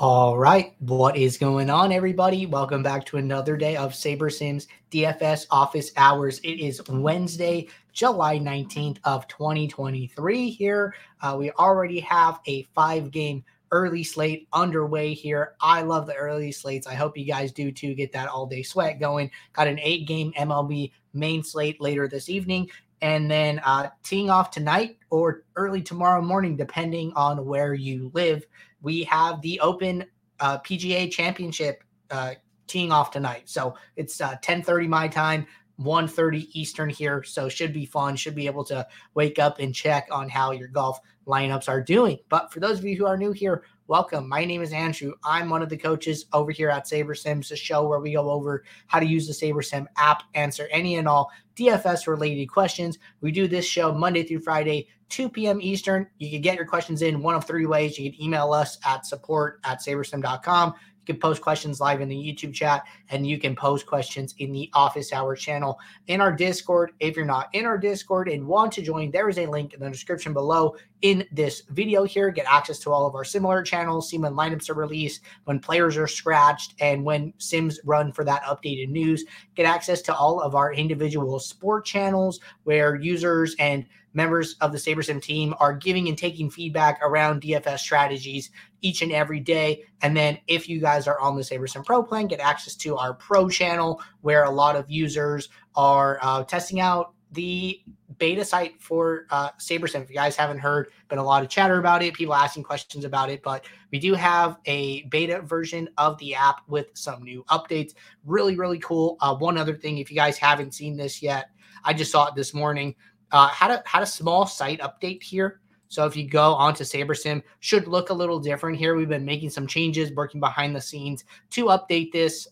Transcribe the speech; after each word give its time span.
All 0.00 0.36
right, 0.36 0.74
what 0.80 1.16
is 1.16 1.38
going 1.38 1.70
on, 1.70 1.92
everybody? 1.92 2.46
Welcome 2.46 2.82
back 2.82 3.06
to 3.06 3.18
another 3.18 3.56
day 3.56 3.76
of 3.76 3.92
SaberSim's 3.92 4.66
DFS 4.90 5.46
office 5.52 5.92
hours. 5.96 6.40
It 6.40 6.58
is 6.58 6.82
Wednesday, 6.88 7.68
July 7.92 8.40
19th 8.40 8.98
of 9.04 9.28
2023 9.28 10.50
here. 10.50 10.96
Uh, 11.20 11.36
we 11.38 11.52
already 11.52 12.00
have 12.00 12.40
a 12.48 12.64
five 12.74 13.12
game 13.12 13.44
early 13.70 14.02
slate 14.02 14.48
underway 14.52 15.14
here. 15.14 15.52
I 15.60 15.82
love 15.82 16.06
the 16.06 16.16
early 16.16 16.50
slates. 16.50 16.88
I 16.88 16.94
hope 16.94 17.16
you 17.16 17.24
guys 17.24 17.52
do 17.52 17.70
too. 17.70 17.94
Get 17.94 18.10
that 18.14 18.28
all 18.28 18.46
day 18.46 18.64
sweat 18.64 18.98
going. 18.98 19.30
Got 19.52 19.68
an 19.68 19.78
eight 19.78 20.08
game 20.08 20.32
MLB 20.36 20.90
main 21.12 21.44
slate 21.44 21.80
later 21.80 22.08
this 22.08 22.28
evening. 22.28 22.68
And 23.00 23.30
then 23.30 23.60
uh, 23.60 23.90
teeing 24.02 24.28
off 24.28 24.50
tonight 24.50 24.98
or 25.10 25.44
early 25.54 25.82
tomorrow 25.82 26.20
morning, 26.20 26.56
depending 26.56 27.12
on 27.14 27.44
where 27.44 27.74
you 27.74 28.10
live 28.12 28.44
we 28.84 29.02
have 29.04 29.40
the 29.40 29.58
Open 29.60 30.04
uh, 30.38 30.58
PGA 30.58 31.10
Championship 31.10 31.82
uh, 32.10 32.34
teeing 32.66 32.92
off 32.92 33.10
tonight. 33.10 33.42
So 33.46 33.74
it's 33.96 34.20
uh, 34.20 34.36
10:30 34.42 34.86
my 34.86 35.08
time, 35.08 35.46
1:30 35.80 36.48
Eastern 36.52 36.90
here. 36.90 37.24
So 37.24 37.48
should 37.48 37.72
be 37.72 37.86
fun. 37.86 38.14
Should 38.14 38.34
be 38.36 38.46
able 38.46 38.64
to 38.66 38.86
wake 39.14 39.38
up 39.38 39.58
and 39.58 39.74
check 39.74 40.06
on 40.12 40.28
how 40.28 40.52
your 40.52 40.68
golf 40.68 41.00
lineups 41.26 41.68
are 41.68 41.82
doing. 41.82 42.18
But 42.28 42.52
for 42.52 42.60
those 42.60 42.78
of 42.78 42.84
you 42.84 42.96
who 42.96 43.06
are 43.06 43.16
new 43.16 43.32
here, 43.32 43.64
welcome. 43.86 44.28
My 44.28 44.44
name 44.44 44.62
is 44.62 44.72
Andrew. 44.72 45.12
I'm 45.24 45.50
one 45.50 45.62
of 45.62 45.68
the 45.68 45.76
coaches 45.76 46.26
over 46.32 46.50
here 46.50 46.70
at 46.70 46.86
SaberSims, 46.86 47.50
a 47.52 47.56
show 47.56 47.86
where 47.86 48.00
we 48.00 48.14
go 48.14 48.30
over 48.30 48.64
how 48.86 48.98
to 48.98 49.06
use 49.06 49.26
the 49.26 49.32
SaberSim 49.34 49.86
app, 49.96 50.22
answer 50.34 50.68
any 50.70 50.96
and 50.96 51.06
all 51.06 51.30
DFS 51.56 52.06
related 52.06 52.46
questions. 52.46 52.98
We 53.20 53.30
do 53.30 53.46
this 53.46 53.66
show 53.66 53.92
Monday 53.92 54.22
through 54.22 54.40
Friday, 54.40 54.88
2 55.10 55.28
p.m. 55.28 55.60
Eastern. 55.60 56.06
You 56.18 56.30
can 56.30 56.40
get 56.40 56.56
your 56.56 56.66
questions 56.66 57.02
in 57.02 57.22
one 57.22 57.34
of 57.34 57.44
three 57.44 57.66
ways. 57.66 57.98
You 57.98 58.10
can 58.10 58.22
email 58.22 58.52
us 58.52 58.78
at 58.86 59.04
support 59.04 59.60
at 59.64 59.80
sabersim.com. 59.80 60.74
You 61.06 61.12
can 61.12 61.20
post 61.20 61.42
questions 61.42 61.80
live 61.80 62.00
in 62.00 62.08
the 62.08 62.16
YouTube 62.16 62.54
chat, 62.54 62.84
and 63.10 63.26
you 63.26 63.38
can 63.38 63.54
post 63.54 63.86
questions 63.86 64.34
in 64.38 64.52
the 64.52 64.70
office 64.72 65.12
hour 65.12 65.36
channel 65.36 65.78
in 66.06 66.22
our 66.22 66.32
Discord. 66.32 66.92
If 66.98 67.14
you're 67.14 67.26
not 67.26 67.48
in 67.52 67.66
our 67.66 67.76
Discord 67.76 68.28
and 68.28 68.46
want 68.46 68.72
to 68.72 68.82
join, 68.82 69.10
there 69.10 69.28
is 69.28 69.36
a 69.36 69.46
link 69.46 69.74
in 69.74 69.80
the 69.80 69.90
description 69.90 70.32
below 70.32 70.76
in 71.02 71.26
this 71.30 71.64
video 71.68 72.04
here. 72.04 72.30
Get 72.30 72.46
access 72.48 72.78
to 72.80 72.90
all 72.90 73.06
of 73.06 73.14
our 73.14 73.24
similar 73.24 73.62
channels, 73.62 74.08
see 74.08 74.16
when 74.16 74.32
lineups 74.32 74.70
are 74.70 74.74
released, 74.74 75.20
when 75.44 75.60
players 75.60 75.98
are 75.98 76.06
scratched, 76.06 76.74
and 76.80 77.04
when 77.04 77.34
Sims 77.36 77.78
run 77.84 78.10
for 78.10 78.24
that 78.24 78.42
updated 78.44 78.88
news. 78.88 79.26
Get 79.56 79.66
access 79.66 80.00
to 80.02 80.14
all 80.14 80.40
of 80.40 80.54
our 80.54 80.72
individual 80.72 81.38
sport 81.38 81.84
channels 81.84 82.40
where 82.62 82.94
users 82.94 83.54
and 83.58 83.84
members 84.14 84.54
of 84.60 84.72
the 84.72 84.78
SaberSim 84.78 85.20
team 85.20 85.54
are 85.60 85.74
giving 85.74 86.08
and 86.08 86.16
taking 86.16 86.50
feedback 86.50 87.00
around 87.02 87.42
DFS 87.42 87.80
strategies 87.80 88.50
each 88.80 89.02
and 89.02 89.12
every 89.12 89.40
day. 89.40 89.84
And 90.02 90.16
then 90.16 90.38
if 90.46 90.68
you 90.68 90.80
guys 90.80 91.06
are 91.06 91.20
on 91.20 91.36
the 91.36 91.42
SaberSim 91.42 91.84
Pro 91.84 92.02
plan, 92.02 92.26
get 92.28 92.40
access 92.40 92.74
to 92.76 92.96
our 92.96 93.14
Pro 93.14 93.48
channel 93.48 94.00
where 94.22 94.44
a 94.44 94.50
lot 94.50 94.76
of 94.76 94.90
users 94.90 95.48
are 95.74 96.18
uh, 96.22 96.44
testing 96.44 96.80
out 96.80 97.14
the 97.32 97.80
beta 98.18 98.44
site 98.44 98.80
for 98.80 99.26
uh, 99.30 99.50
SaberSim. 99.58 100.02
If 100.02 100.08
you 100.08 100.14
guys 100.14 100.36
haven't 100.36 100.58
heard, 100.58 100.90
been 101.08 101.18
a 101.18 101.24
lot 101.24 101.42
of 101.42 101.48
chatter 101.48 101.78
about 101.78 102.02
it, 102.02 102.14
people 102.14 102.34
asking 102.34 102.62
questions 102.62 103.04
about 103.04 103.28
it, 103.28 103.42
but 103.42 103.66
we 103.90 103.98
do 103.98 104.14
have 104.14 104.58
a 104.66 105.02
beta 105.04 105.40
version 105.42 105.88
of 105.98 106.16
the 106.18 106.34
app 106.34 106.60
with 106.68 106.86
some 106.94 107.22
new 107.22 107.44
updates. 107.50 107.94
Really, 108.24 108.56
really 108.56 108.78
cool. 108.78 109.16
Uh, 109.20 109.34
one 109.34 109.58
other 109.58 109.74
thing, 109.74 109.98
if 109.98 110.10
you 110.10 110.16
guys 110.16 110.38
haven't 110.38 110.74
seen 110.74 110.96
this 110.96 111.22
yet, 111.22 111.50
I 111.84 111.92
just 111.92 112.12
saw 112.12 112.28
it 112.28 112.34
this 112.34 112.54
morning. 112.54 112.94
Uh, 113.32 113.48
had 113.48 113.70
a 113.70 113.82
had 113.86 114.02
a 114.02 114.06
small 114.06 114.46
site 114.46 114.80
update 114.80 115.22
here. 115.22 115.60
So 115.88 116.06
if 116.06 116.16
you 116.16 116.28
go 116.28 116.54
onto 116.54 116.82
SaberSim, 116.82 117.42
should 117.60 117.86
look 117.86 118.10
a 118.10 118.14
little 118.14 118.40
different 118.40 118.76
here. 118.76 118.96
We've 118.96 119.08
been 119.08 119.24
making 119.24 119.50
some 119.50 119.66
changes, 119.66 120.12
working 120.12 120.40
behind 120.40 120.74
the 120.74 120.80
scenes 120.80 121.24
to 121.50 121.66
update 121.66 122.10
this. 122.10 122.48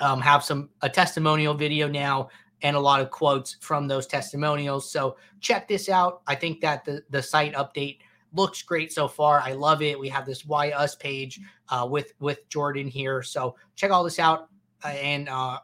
Um, 0.00 0.20
have 0.20 0.44
some 0.44 0.70
a 0.82 0.88
testimonial 0.88 1.54
video 1.54 1.88
now 1.88 2.28
and 2.62 2.76
a 2.76 2.80
lot 2.80 3.00
of 3.00 3.10
quotes 3.10 3.56
from 3.60 3.86
those 3.86 4.06
testimonials. 4.06 4.90
So 4.90 5.16
check 5.40 5.68
this 5.68 5.88
out. 5.88 6.22
I 6.26 6.34
think 6.34 6.60
that 6.60 6.84
the 6.84 7.02
the 7.10 7.22
site 7.22 7.54
update 7.54 7.98
looks 8.32 8.62
great 8.62 8.92
so 8.92 9.08
far. 9.08 9.40
I 9.40 9.52
love 9.52 9.82
it. 9.82 9.98
We 9.98 10.08
have 10.08 10.26
this 10.26 10.44
why 10.44 10.70
us 10.70 10.94
page 10.94 11.40
uh, 11.68 11.86
with 11.90 12.12
with 12.20 12.48
Jordan 12.48 12.88
here. 12.88 13.22
So 13.22 13.56
check 13.74 13.90
all 13.90 14.04
this 14.04 14.18
out 14.18 14.48
uh, 14.84 14.88
and 14.88 15.28
uh, 15.28 15.58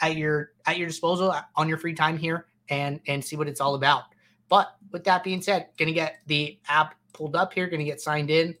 at 0.00 0.16
your 0.16 0.52
at 0.66 0.78
your 0.78 0.86
disposal 0.86 1.34
on 1.56 1.68
your 1.68 1.78
free 1.78 1.94
time 1.94 2.16
here 2.16 2.46
and 2.70 3.00
and 3.06 3.24
see 3.24 3.36
what 3.36 3.48
it's 3.48 3.60
all 3.60 3.74
about. 3.74 4.04
But 4.48 4.76
with 4.92 5.04
that 5.04 5.24
being 5.24 5.42
said, 5.42 5.68
gonna 5.78 5.92
get 5.92 6.20
the 6.26 6.58
app 6.68 6.94
pulled 7.12 7.36
up 7.36 7.52
here, 7.52 7.68
gonna 7.68 7.84
get 7.84 8.00
signed 8.00 8.30
in, 8.30 8.54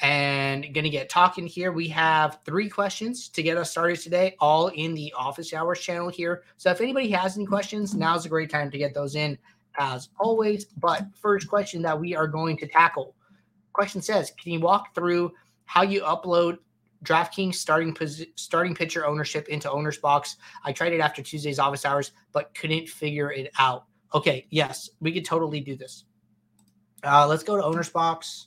and 0.00 0.74
gonna 0.74 0.90
get 0.90 1.08
talking 1.08 1.46
here. 1.46 1.72
We 1.72 1.88
have 1.88 2.40
three 2.44 2.68
questions 2.68 3.28
to 3.30 3.42
get 3.42 3.56
us 3.56 3.70
started 3.70 3.98
today, 4.00 4.36
all 4.40 4.68
in 4.68 4.94
the 4.94 5.12
office 5.16 5.52
hours 5.54 5.80
channel 5.80 6.08
here. 6.08 6.42
So 6.56 6.70
if 6.70 6.80
anybody 6.80 7.10
has 7.10 7.36
any 7.36 7.46
questions, 7.46 7.94
now's 7.94 8.26
a 8.26 8.28
great 8.28 8.50
time 8.50 8.70
to 8.70 8.78
get 8.78 8.94
those 8.94 9.14
in 9.14 9.38
as 9.78 10.08
always. 10.18 10.64
But 10.64 11.06
first 11.14 11.48
question 11.48 11.82
that 11.82 11.98
we 11.98 12.14
are 12.14 12.26
going 12.26 12.56
to 12.58 12.66
tackle. 12.66 13.14
Question 13.72 14.00
says, 14.00 14.32
can 14.42 14.52
you 14.52 14.60
walk 14.60 14.94
through 14.94 15.32
how 15.66 15.82
you 15.82 16.00
upload 16.02 16.58
DraftKings 17.06 17.54
starting 17.54 17.94
posi- 17.94 18.28
starting 18.34 18.74
pitcher 18.74 19.06
ownership 19.06 19.48
into 19.48 19.68
OwnersBox. 19.68 20.36
I 20.64 20.72
tried 20.72 20.92
it 20.92 21.00
after 21.00 21.22
Tuesday's 21.22 21.58
office 21.58 21.84
hours, 21.84 22.12
but 22.32 22.54
couldn't 22.54 22.88
figure 22.88 23.32
it 23.32 23.50
out. 23.58 23.84
Okay, 24.14 24.46
yes, 24.50 24.90
we 25.00 25.12
could 25.12 25.24
totally 25.24 25.60
do 25.60 25.76
this. 25.76 26.04
Uh, 27.04 27.26
let's 27.26 27.42
go 27.42 27.56
to 27.56 27.62
OwnersBox, 27.62 28.46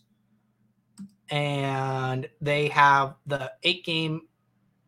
and 1.29 2.29
they 2.41 2.67
have 2.69 3.15
the 3.27 3.51
eight 3.63 3.85
game 3.85 4.21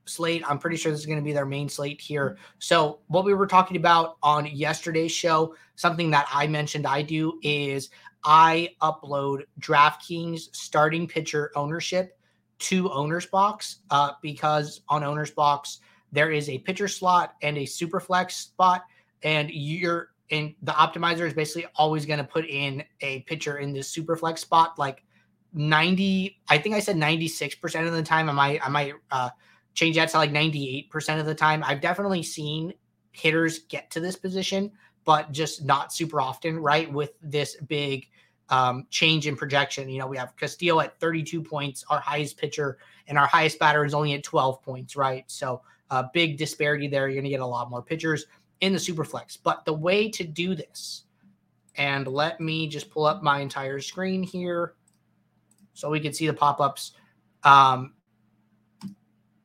slate. 0.05 0.43
I'm 0.47 0.59
pretty 0.59 0.77
sure 0.77 0.91
this 0.91 1.01
is 1.01 1.05
going 1.05 1.19
to 1.19 1.23
be 1.23 1.33
their 1.33 1.45
main 1.45 1.69
slate 1.69 2.01
here. 2.01 2.37
So, 2.59 2.99
what 3.07 3.23
we 3.23 3.33
were 3.33 3.47
talking 3.47 3.77
about 3.77 4.17
on 4.21 4.45
yesterday's 4.47 5.11
show, 5.11 5.55
something 5.75 6.11
that 6.11 6.27
I 6.33 6.47
mentioned 6.47 6.85
I 6.85 7.01
do 7.01 7.39
is 7.41 7.89
I 8.23 8.69
upload 8.81 9.43
DraftKings 9.59 10.53
starting 10.53 11.07
pitcher 11.07 11.51
ownership 11.55 12.17
to 12.61 12.89
OwnersBox 12.89 13.77
uh, 13.89 14.11
because 14.21 14.81
on 14.89 15.01
OwnersBox 15.01 15.79
there 16.11 16.31
is 16.31 16.49
a 16.49 16.59
pitcher 16.59 16.87
slot 16.87 17.35
and 17.41 17.57
a 17.57 17.65
super 17.65 17.99
flex 17.99 18.35
spot 18.35 18.83
and 19.23 19.49
you're 19.51 20.09
and 20.29 20.55
the 20.61 20.71
optimizer 20.71 21.27
is 21.27 21.33
basically 21.33 21.65
always 21.75 22.05
going 22.05 22.19
to 22.19 22.23
put 22.23 22.45
in 22.45 22.83
a 23.01 23.21
pitcher 23.21 23.57
in 23.57 23.73
this 23.73 23.89
super 23.89 24.15
flex 24.15 24.41
spot 24.41 24.77
like 24.79 25.03
90 25.53 26.39
i 26.49 26.57
think 26.57 26.75
i 26.75 26.79
said 26.79 26.95
96% 26.95 27.87
of 27.87 27.93
the 27.93 28.03
time 28.03 28.29
i 28.29 28.33
might 28.33 28.65
i 28.65 28.69
might 28.69 28.93
uh, 29.11 29.29
change 29.73 29.95
that 29.95 30.09
to 30.09 30.17
like 30.17 30.31
98% 30.31 31.19
of 31.19 31.25
the 31.25 31.35
time. 31.35 31.63
I've 31.63 31.81
definitely 31.81 32.23
seen 32.23 32.73
hitters 33.11 33.59
get 33.59 33.89
to 33.91 33.99
this 33.99 34.15
position 34.15 34.71
but 35.03 35.31
just 35.31 35.65
not 35.65 35.91
super 35.91 36.21
often 36.21 36.59
right 36.59 36.91
with 36.91 37.11
this 37.21 37.57
big 37.67 38.07
um, 38.51 38.85
change 38.89 39.25
in 39.27 39.35
projection. 39.35 39.89
You 39.89 39.99
know, 39.99 40.07
we 40.07 40.17
have 40.17 40.35
Castillo 40.35 40.81
at 40.81 40.99
32 40.99 41.41
points, 41.41 41.83
our 41.89 41.99
highest 41.99 42.37
pitcher, 42.37 42.77
and 43.07 43.17
our 43.17 43.25
highest 43.25 43.57
batter 43.57 43.83
is 43.85 43.93
only 43.93 44.13
at 44.13 44.23
12 44.23 44.61
points, 44.61 44.95
right? 44.95 45.23
So 45.27 45.61
a 45.89 45.95
uh, 45.95 46.07
big 46.13 46.37
disparity 46.37 46.87
there. 46.87 47.07
You're 47.07 47.15
going 47.15 47.23
to 47.23 47.29
get 47.29 47.39
a 47.39 47.45
lot 47.45 47.69
more 47.69 47.81
pitchers 47.81 48.25
in 48.59 48.73
the 48.73 48.79
super 48.79 49.03
flex. 49.03 49.37
But 49.37 49.65
the 49.65 49.73
way 49.73 50.09
to 50.11 50.23
do 50.23 50.53
this, 50.53 51.03
and 51.75 52.05
let 52.07 52.39
me 52.39 52.67
just 52.67 52.91
pull 52.91 53.05
up 53.05 53.23
my 53.23 53.39
entire 53.39 53.79
screen 53.79 54.21
here 54.21 54.75
so 55.73 55.89
we 55.89 55.99
can 55.99 56.13
see 56.13 56.27
the 56.27 56.33
pop-ups. 56.33 56.93
Um, 57.43 57.93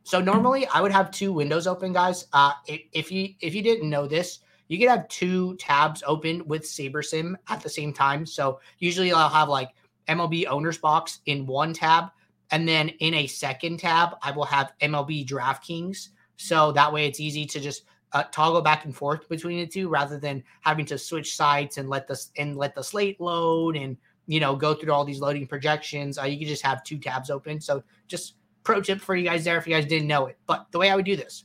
so 0.03 0.21
normally 0.21 0.67
I 0.67 0.81
would 0.81 0.93
have 0.93 1.11
two 1.11 1.33
windows 1.33 1.67
open, 1.67 1.93
guys. 1.93 2.27
Uh, 2.33 2.53
if 2.67 3.11
you 3.11 3.31
if 3.41 3.55
you 3.55 3.62
didn't 3.62 3.91
know 3.91 4.06
this, 4.06 4.41
you 4.69 4.78
can 4.78 4.88
have 4.88 5.09
two 5.09 5.56
tabs 5.56 6.03
open 6.06 6.47
with 6.47 6.62
SaberSim 6.62 7.34
at 7.49 7.62
the 7.62 7.69
same 7.69 7.93
time. 7.93 8.27
So 8.27 8.60
usually 8.78 9.12
I'll 9.12 9.28
have 9.28 9.49
like 9.49 9.71
MLB 10.09 10.47
OwnersBox 10.47 11.21
in 11.27 11.47
one 11.47 11.72
tab. 11.72 12.06
And 12.50 12.69
then 12.69 12.91
in 13.00 13.14
a 13.14 13.26
second 13.26 13.79
tab, 13.79 14.17
I 14.23 14.31
will 14.31 14.44
have 14.44 14.73
MLB 14.81 15.26
DraftKings. 15.26 16.08
So 16.37 16.73
that 16.73 16.93
way 16.93 17.06
it's 17.06 17.20
easy 17.20 17.46
to 17.46 17.61
just 17.61 17.82
uh, 18.12 18.25
toggle 18.31 18.62
back 18.62 18.85
and 18.85 18.94
forth 18.94 19.29
between 19.29 19.58
the 19.58 19.67
two 19.67 19.88
rather 19.88 20.19
than 20.19 20.43
having 20.61 20.87
to 20.87 20.99
switch 20.99 21.35
sites 21.35 21.76
and 21.76 21.88
let 21.88 22.06
the 22.06 22.19
and 22.38 22.56
let 22.56 22.75
the 22.75 22.82
slate 22.82 23.20
load 23.20 23.76
and 23.76 23.96
you 24.26 24.38
know 24.38 24.55
go 24.55 24.75
through 24.75 24.93
all 24.93 25.05
these 25.05 25.20
loading 25.20 25.46
projections. 25.46 26.19
Uh, 26.19 26.23
you 26.23 26.38
can 26.38 26.46
just 26.46 26.64
have 26.64 26.85
two 26.85 26.99
tabs 26.99 27.31
open. 27.31 27.61
So 27.61 27.82
just 28.06 28.35
pro 28.62 28.81
tip 28.81 29.00
for 29.00 29.17
you 29.17 29.25
guys 29.25 29.44
there 29.44 29.56
if 29.56 29.67
you 29.67 29.75
guys 29.75 29.87
didn't 29.87 30.08
know 30.08 30.26
it. 30.26 30.38
But 30.46 30.67
the 30.70 30.79
way 30.79 30.91
I 30.91 30.96
would 30.96 31.05
do 31.05 31.17
this, 31.17 31.44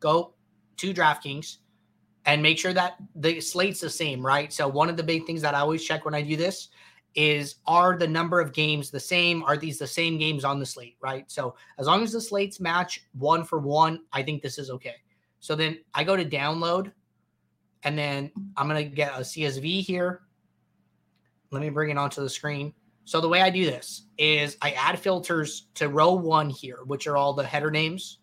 go 0.00 0.34
to 0.76 0.92
DraftKings, 0.92 1.58
and 2.26 2.42
make 2.42 2.58
sure 2.58 2.72
that 2.72 2.96
the 3.14 3.40
slate's 3.40 3.80
the 3.80 3.90
same, 3.90 4.24
right? 4.24 4.52
So 4.52 4.66
one 4.66 4.88
of 4.88 4.96
the 4.96 5.02
big 5.02 5.26
things 5.26 5.42
that 5.42 5.54
I 5.54 5.60
always 5.60 5.84
check 5.84 6.04
when 6.04 6.14
I 6.14 6.22
do 6.22 6.36
this 6.36 6.68
is 7.14 7.56
are 7.66 7.96
the 7.96 8.08
number 8.08 8.40
of 8.40 8.52
games 8.52 8.90
the 8.90 9.00
same? 9.00 9.42
Are 9.44 9.56
these 9.56 9.78
the 9.78 9.86
same 9.86 10.18
games 10.18 10.44
on 10.44 10.58
the 10.58 10.66
slate, 10.66 10.96
right? 11.00 11.30
So 11.30 11.54
as 11.78 11.86
long 11.86 12.02
as 12.02 12.12
the 12.12 12.20
slates 12.20 12.60
match 12.60 13.06
one 13.12 13.44
for 13.44 13.58
one, 13.58 14.00
I 14.12 14.22
think 14.22 14.42
this 14.42 14.58
is 14.58 14.70
okay. 14.70 14.96
So 15.40 15.54
then 15.54 15.78
I 15.94 16.04
go 16.04 16.16
to 16.16 16.24
download 16.24 16.92
and 17.82 17.96
then 17.96 18.32
I'm 18.56 18.68
going 18.68 18.82
to 18.82 18.94
get 18.94 19.12
a 19.12 19.20
CSV 19.20 19.82
here. 19.82 20.22
Let 21.50 21.60
me 21.60 21.68
bring 21.68 21.90
it 21.90 21.98
onto 21.98 22.22
the 22.22 22.30
screen. 22.30 22.72
So 23.04 23.20
the 23.20 23.28
way 23.28 23.42
I 23.42 23.50
do 23.50 23.66
this 23.66 24.06
is 24.16 24.56
I 24.62 24.70
add 24.72 24.98
filters 24.98 25.66
to 25.74 25.90
row 25.90 26.14
one 26.14 26.48
here, 26.48 26.78
which 26.86 27.06
are 27.06 27.16
all 27.16 27.34
the 27.34 27.44
header 27.44 27.70
names. 27.70 28.18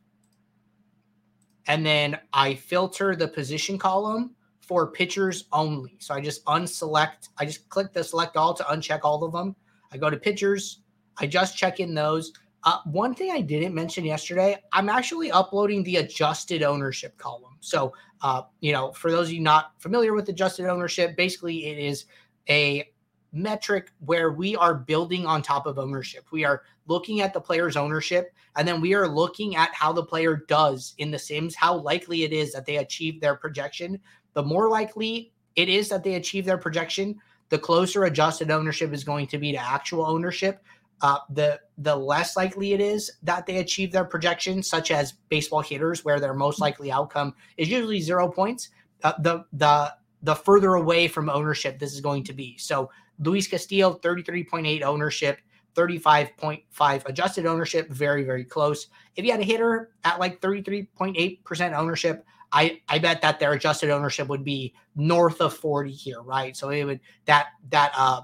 And 1.68 1.86
then 1.86 2.20
I 2.34 2.56
filter 2.56 3.16
the 3.16 3.28
position 3.28 3.78
column 3.78 4.36
for 4.60 4.88
pitchers 4.92 5.46
only. 5.52 5.98
So 6.00 6.14
I 6.14 6.22
just 6.22 6.46
unselect, 6.46 7.30
I 7.38 7.46
just 7.46 7.68
click 7.70 7.94
the 7.94 8.04
select 8.04 8.38
all 8.38 8.54
to 8.54 8.64
uncheck 8.64 9.02
all 9.04 9.24
of 9.24 9.32
them. 9.32 9.56
I 9.92 9.98
go 9.98 10.10
to 10.10 10.18
pitchers, 10.18 10.80
I 11.18 11.28
just 11.28 11.58
check 11.58 11.80
in 11.80 11.94
those. 11.94 12.32
Uh, 12.64 12.78
one 12.86 13.16
thing 13.16 13.32
I 13.32 13.42
didn't 13.42 13.74
mention 13.74 14.06
yesterday, 14.06 14.56
I'm 14.72 14.88
actually 14.88 15.32
uploading 15.32 15.84
the 15.84 15.98
adjusted 15.98 16.62
ownership 16.64 17.18
column. 17.18 17.58
So, 17.60 17.92
uh, 18.22 18.44
you 18.60 18.72
know, 18.72 18.92
for 18.92 19.12
those 19.12 19.28
of 19.28 19.34
you 19.34 19.42
not 19.42 19.74
familiar 19.80 20.14
with 20.14 20.30
adjusted 20.30 20.68
ownership, 20.68 21.18
basically 21.18 21.66
it 21.66 21.80
is 21.80 22.06
a 22.50 22.91
metric 23.34 23.92
where 24.00 24.32
we 24.32 24.56
are 24.56 24.76
building 24.76 25.26
on 25.26 25.42
top 25.42 25.66
of 25.66 25.80
ownership. 25.80 26.26
We 26.32 26.44
are 26.46 26.64
looking 26.88 27.22
at 27.22 27.34
the 27.34 27.42
player's 27.42 27.78
ownership 27.78 28.34
and 28.56 28.68
then 28.68 28.82
we 28.82 28.94
are 28.94 29.08
looking 29.08 29.56
at 29.56 29.74
how 29.74 29.94
the 29.94 30.04
player 30.04 30.44
does 30.48 30.94
in 30.98 31.12
the 31.12 31.20
Sims, 31.20 31.56
how 31.56 31.78
likely 31.78 32.24
it 32.24 32.34
is 32.34 32.52
that 32.54 32.66
they 32.66 32.78
achieve 32.78 33.22
their 33.22 33.36
projection. 33.36 34.00
The 34.34 34.44
more 34.44 34.70
likely 34.70 35.32
it 35.56 35.70
is 35.70 35.90
that 35.90 36.04
they 36.04 36.16
achieve 36.16 36.46
their 36.46 36.58
projection, 36.58 37.20
the 37.50 37.60
closer 37.60 38.06
adjusted 38.06 38.50
ownership 38.50 38.94
is 38.94 39.04
going 39.04 39.28
to 39.28 39.38
be 39.38 39.52
to 39.52 39.58
actual 39.58 40.06
ownership. 40.06 40.64
Uh, 41.02 41.18
the 41.32 41.60
the 41.80 41.96
less 41.96 42.38
likely 42.38 42.74
it 42.74 42.80
is 42.80 43.12
that 43.24 43.46
they 43.46 43.58
achieve 43.58 43.92
their 43.92 44.06
projection, 44.06 44.62
such 44.62 44.92
as 44.92 45.14
baseball 45.30 45.62
hitters, 45.62 46.06
where 46.06 46.20
their 46.20 46.34
most 46.34 46.62
likely 46.62 46.92
outcome 46.92 47.34
is 47.58 47.70
usually 47.70 48.00
zero 48.00 48.30
points. 48.30 48.70
Uh, 49.04 49.14
the 49.20 49.44
the 49.52 49.92
the 50.22 50.36
further 50.36 50.76
away 50.76 51.08
from 51.08 51.30
ownership 51.30 51.80
this 51.80 51.94
is 51.94 52.02
going 52.02 52.24
to 52.24 52.34
be. 52.34 52.56
So 52.58 52.90
Luis 53.20 53.48
Castillo, 53.48 53.94
33.8 53.94 54.82
ownership, 54.82 55.40
35.5 55.76 57.06
adjusted 57.06 57.46
ownership, 57.46 57.90
very, 57.90 58.24
very 58.24 58.44
close. 58.44 58.88
If 59.16 59.26
you 59.26 59.32
had 59.32 59.40
a 59.40 59.44
hitter 59.46 59.92
at 60.04 60.20
like 60.20 60.42
33.8% 60.42 61.74
ownership, 61.78 62.26
I, 62.52 62.82
I 62.90 63.00
bet 63.00 63.22
that 63.22 63.40
their 63.40 63.54
adjusted 63.54 63.90
ownership 63.90 64.28
would 64.28 64.44
be 64.44 64.74
north 64.96 65.40
of 65.40 65.54
40 65.54 65.92
here, 65.92 66.22
right? 66.22 66.56
So 66.56 66.70
it 66.70 66.84
would 66.84 67.00
that 67.26 67.48
that 67.70 67.94
uh 67.96 68.22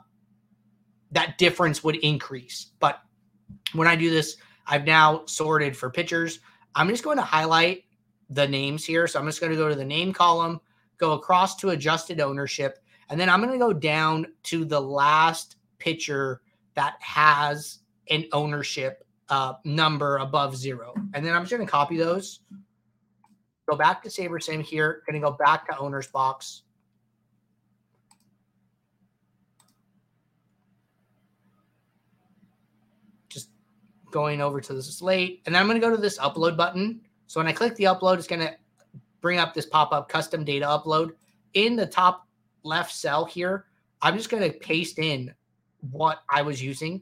that 1.12 1.38
difference 1.38 1.83
would 1.83 1.95
increase. 1.98 2.72
But 2.80 3.00
when 3.74 3.88
I 3.88 3.95
do 3.95 4.10
this, 4.10 4.36
I've 4.66 4.86
now 4.86 5.24
sorted 5.25 5.78
for 5.78 5.90
pitchers. 5.90 6.40
I'm 6.75 6.90
just 6.90 7.04
going 7.04 7.18
to 7.18 7.24
highlight 7.24 7.86
the 8.30 8.48
names 8.48 8.83
here. 8.83 9.07
So 9.07 9.19
I'm 9.19 9.25
just 9.25 9.40
going 9.40 9.51
to 9.51 9.57
go 9.57 9.69
to 9.69 9.75
the 9.75 9.86
name 9.86 10.12
column, 10.12 10.60
go 10.98 11.13
across 11.13 11.56
to 11.57 11.69
adjusted 11.69 12.19
ownership, 12.19 12.80
and 13.09 13.19
then 13.19 13.30
I'm 13.30 13.42
going 13.42 13.54
to 13.54 13.57
go 13.57 13.74
down 13.74 14.27
to 14.44 14.65
the 14.65 14.80
last 14.80 15.57
pitcher 15.80 16.42
that 16.75 16.95
has 17.00 17.80
an 18.09 18.25
ownership 18.33 19.06
uh, 19.30 19.54
number 19.63 20.18
above 20.18 20.56
zero. 20.56 20.94
And 21.13 21.25
then 21.25 21.33
I'm 21.33 21.44
just 21.44 21.51
going 21.51 21.65
to 21.65 21.71
copy 21.71 21.98
those. 21.98 22.42
Go 23.69 23.75
back 23.75 24.01
to 24.04 24.09
SaberSim 24.09 24.62
here. 24.62 25.01
Going 25.09 25.21
to 25.21 25.25
go 25.25 25.33
back 25.33 25.68
to 25.68 25.74
OwnersBox. 25.74 26.62
Just 33.30 33.50
going 34.12 34.42
over 34.42 34.62
to 34.62 34.74
the 34.74 34.83
slate. 34.83 35.42
And 35.45 35.54
then 35.54 35.62
I'm 35.62 35.68
going 35.68 35.80
to 35.80 35.86
go 35.86 35.94
to 35.94 36.01
this 36.01 36.18
upload 36.18 36.56
button. 36.56 37.01
So 37.27 37.39
when 37.39 37.48
I 37.48 37.51
click 37.51 37.75
the 37.75 37.86
upload, 37.86 38.18
it's 38.18 38.27
going 38.27 38.42
to 38.42 38.56
bring 39.19 39.39
up 39.39 39.54
this 39.54 39.65
pop 39.65 39.92
up 39.92 40.07
custom 40.07 40.45
data 40.45 40.65
upload. 40.65 41.12
In 41.54 41.75
the 41.75 41.86
top 41.86 42.27
left 42.63 42.94
cell 42.94 43.25
here, 43.25 43.65
I'm 44.01 44.15
just 44.15 44.30
going 44.30 44.44
to 44.44 44.57
paste 44.57 45.00
in 45.00 45.33
what 45.92 46.24
I 46.30 46.42
was 46.42 46.62
using 46.62 47.01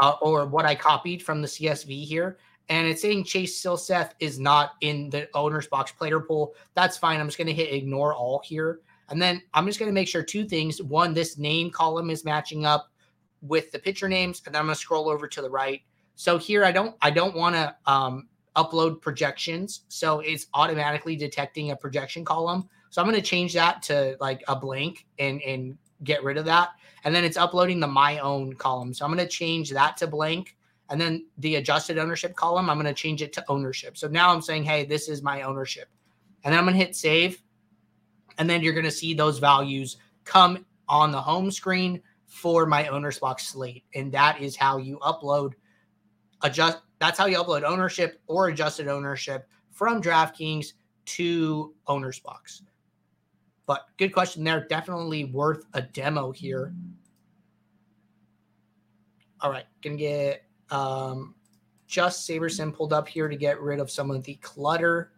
uh, 0.00 0.16
or 0.20 0.46
what 0.46 0.64
I 0.64 0.74
copied 0.74 1.22
from 1.22 1.42
the 1.42 1.48
CSV 1.48 2.04
here. 2.04 2.38
And 2.68 2.86
it's 2.86 3.02
saying 3.02 3.24
Chase 3.24 3.62
Silseth 3.62 4.12
is 4.20 4.40
not 4.40 4.72
in 4.80 5.10
the 5.10 5.28
OwnersBox 5.34 5.96
player 5.96 6.20
pool. 6.20 6.54
That's 6.74 6.96
fine. 6.96 7.20
I'm 7.20 7.26
just 7.26 7.36
going 7.36 7.48
to 7.48 7.52
hit 7.52 7.72
ignore 7.72 8.14
all 8.14 8.40
here. 8.44 8.80
And 9.10 9.20
then 9.20 9.42
I'm 9.52 9.66
just 9.66 9.78
going 9.78 9.90
to 9.90 9.94
make 9.94 10.08
sure 10.08 10.22
two 10.22 10.46
things. 10.46 10.80
One, 10.80 11.12
this 11.12 11.36
name 11.36 11.70
column 11.70 12.08
is 12.08 12.24
matching 12.24 12.64
up 12.64 12.90
with 13.42 13.70
the 13.70 13.78
pitcher 13.78 14.08
names. 14.08 14.42
And 14.46 14.54
then 14.54 14.60
I'm 14.60 14.66
going 14.66 14.74
to 14.74 14.80
scroll 14.80 15.10
over 15.10 15.28
to 15.28 15.42
the 15.42 15.50
right. 15.50 15.82
So 16.14 16.38
here 16.38 16.64
I 16.64 16.72
don't 16.72 16.96
I 17.02 17.10
don't 17.10 17.36
want 17.36 17.54
to 17.54 17.76
um, 17.86 18.28
upload 18.56 19.00
projections. 19.02 19.82
So 19.88 20.20
it's 20.20 20.46
automatically 20.54 21.16
detecting 21.16 21.70
a 21.70 21.76
projection 21.76 22.24
column. 22.24 22.68
So 22.94 23.02
I'm 23.02 23.08
going 23.08 23.20
to 23.20 23.28
change 23.28 23.54
that 23.54 23.82
to 23.82 24.16
like 24.20 24.44
a 24.46 24.54
blank 24.54 25.04
and 25.18 25.42
and 25.42 25.76
get 26.04 26.22
rid 26.22 26.36
of 26.36 26.44
that. 26.44 26.68
And 27.02 27.12
then 27.12 27.24
it's 27.24 27.36
uploading 27.36 27.80
the 27.80 27.88
my 27.88 28.20
own 28.20 28.52
column. 28.52 28.94
So 28.94 29.04
I'm 29.04 29.12
going 29.12 29.26
to 29.26 29.28
change 29.28 29.70
that 29.70 29.96
to 29.96 30.06
blank. 30.06 30.56
And 30.90 31.00
then 31.00 31.26
the 31.38 31.56
adjusted 31.56 31.98
ownership 31.98 32.36
column, 32.36 32.70
I'm 32.70 32.76
going 32.76 32.86
to 32.86 32.94
change 32.94 33.20
it 33.20 33.32
to 33.32 33.44
ownership. 33.48 33.98
So 33.98 34.06
now 34.06 34.32
I'm 34.32 34.40
saying, 34.40 34.62
hey, 34.62 34.84
this 34.84 35.08
is 35.08 35.24
my 35.24 35.42
ownership. 35.42 35.88
And 36.44 36.52
then 36.52 36.60
I'm 36.60 36.66
going 36.66 36.78
to 36.78 36.84
hit 36.84 36.94
save. 36.94 37.42
And 38.38 38.48
then 38.48 38.62
you're 38.62 38.72
going 38.72 38.84
to 38.84 38.92
see 38.92 39.12
those 39.12 39.40
values 39.40 39.96
come 40.22 40.64
on 40.88 41.10
the 41.10 41.20
home 41.20 41.50
screen 41.50 42.00
for 42.26 42.64
my 42.64 42.84
OwnersBox 42.84 43.40
slate. 43.40 43.82
And 43.96 44.12
that 44.12 44.40
is 44.40 44.54
how 44.54 44.76
you 44.76 45.00
upload 45.00 45.54
adjust. 46.42 46.78
That's 47.00 47.18
how 47.18 47.26
you 47.26 47.38
upload 47.38 47.64
ownership 47.64 48.20
or 48.28 48.50
adjusted 48.50 48.86
ownership 48.86 49.48
from 49.72 50.00
DraftKings 50.00 50.74
to 51.06 51.74
OwnersBox. 51.88 52.62
But 53.66 53.86
good 53.96 54.12
question 54.12 54.44
there. 54.44 54.66
Definitely 54.68 55.24
worth 55.26 55.64
a 55.72 55.82
demo 55.82 56.32
here. 56.32 56.74
All 59.40 59.50
right, 59.50 59.66
gonna 59.82 59.96
get 59.96 60.44
um, 60.70 61.34
just 61.86 62.28
SaberSim 62.28 62.74
pulled 62.74 62.92
up 62.92 63.08
here 63.08 63.28
to 63.28 63.36
get 63.36 63.60
rid 63.60 63.80
of 63.80 63.90
some 63.90 64.10
of 64.10 64.24
the 64.24 64.34
clutter. 64.36 65.12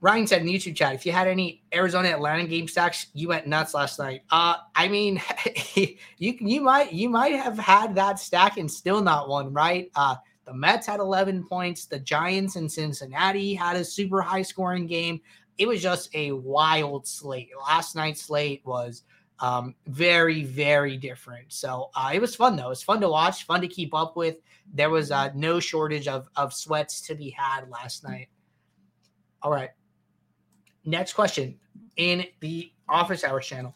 Ryan 0.00 0.26
said 0.26 0.40
in 0.42 0.46
the 0.46 0.54
YouTube 0.54 0.76
chat, 0.76 0.94
if 0.94 1.04
you 1.04 1.10
had 1.10 1.26
any 1.26 1.64
Arizona 1.74 2.08
Atlanta 2.08 2.46
game 2.46 2.68
stacks, 2.68 3.08
you 3.14 3.28
went 3.28 3.48
nuts 3.48 3.74
last 3.74 3.98
night. 3.98 4.22
Uh, 4.30 4.56
I 4.76 4.88
mean, 4.88 5.20
you 5.74 5.96
you 6.18 6.60
might 6.60 6.92
you 6.92 7.08
might 7.08 7.34
have 7.34 7.58
had 7.58 7.94
that 7.96 8.20
stack 8.20 8.58
and 8.58 8.70
still 8.70 9.02
not 9.02 9.28
won, 9.28 9.52
right? 9.52 9.90
Uh, 9.96 10.16
the 10.44 10.54
Mets 10.54 10.86
had 10.86 11.00
11 11.00 11.46
points. 11.46 11.86
The 11.86 11.98
Giants 11.98 12.56
in 12.56 12.68
Cincinnati 12.68 13.54
had 13.54 13.76
a 13.76 13.84
super 13.84 14.22
high 14.22 14.42
scoring 14.42 14.86
game 14.86 15.20
it 15.58 15.66
was 15.66 15.82
just 15.82 16.14
a 16.14 16.32
wild 16.32 17.06
slate. 17.06 17.50
Last 17.68 17.96
night's 17.96 18.22
slate 18.22 18.62
was 18.64 19.02
um, 19.40 19.74
very, 19.86 20.44
very 20.44 20.96
different. 20.96 21.52
So 21.52 21.90
uh, 21.94 22.10
it 22.14 22.20
was 22.20 22.34
fun 22.34 22.56
though. 22.56 22.66
It 22.66 22.70
was 22.70 22.82
fun 22.82 23.00
to 23.00 23.08
watch, 23.08 23.44
fun 23.44 23.60
to 23.60 23.68
keep 23.68 23.94
up 23.94 24.16
with. 24.16 24.36
There 24.72 24.90
was 24.90 25.10
uh, 25.10 25.30
no 25.34 25.60
shortage 25.60 26.08
of 26.08 26.28
of 26.36 26.52
sweats 26.52 27.00
to 27.02 27.14
be 27.14 27.30
had 27.30 27.68
last 27.68 28.04
night. 28.04 28.28
All 29.42 29.50
right. 29.50 29.70
Next 30.84 31.12
question 31.12 31.58
in 31.96 32.24
the 32.40 32.72
office 32.88 33.24
hours 33.24 33.46
channel. 33.46 33.74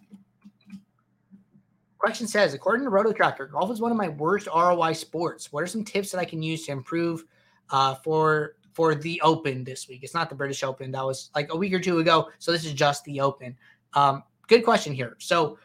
Question 1.98 2.26
says, 2.26 2.52
according 2.52 2.84
to 2.84 2.90
Roto 2.90 3.12
Tracker, 3.12 3.46
golf 3.46 3.70
is 3.70 3.80
one 3.80 3.92
of 3.92 3.96
my 3.96 4.08
worst 4.08 4.48
ROI 4.52 4.94
sports. 4.94 5.52
What 5.52 5.62
are 5.62 5.68
some 5.68 5.84
tips 5.84 6.10
that 6.10 6.18
I 6.18 6.24
can 6.24 6.42
use 6.42 6.66
to 6.66 6.72
improve 6.72 7.24
uh, 7.70 7.94
for 7.96 8.56
for 8.72 8.94
the 8.94 9.20
Open 9.22 9.64
this 9.64 9.88
week. 9.88 10.02
It's 10.02 10.14
not 10.14 10.28
the 10.28 10.34
British 10.34 10.62
Open. 10.62 10.90
That 10.90 11.04
was 11.04 11.30
like 11.34 11.52
a 11.52 11.56
week 11.56 11.72
or 11.72 11.80
two 11.80 11.98
ago. 11.98 12.30
So 12.38 12.52
this 12.52 12.64
is 12.64 12.72
just 12.72 13.04
the 13.04 13.20
Open. 13.20 13.56
Um, 13.94 14.22
good 14.48 14.64
question 14.64 14.94
here. 14.94 15.16
So 15.18 15.58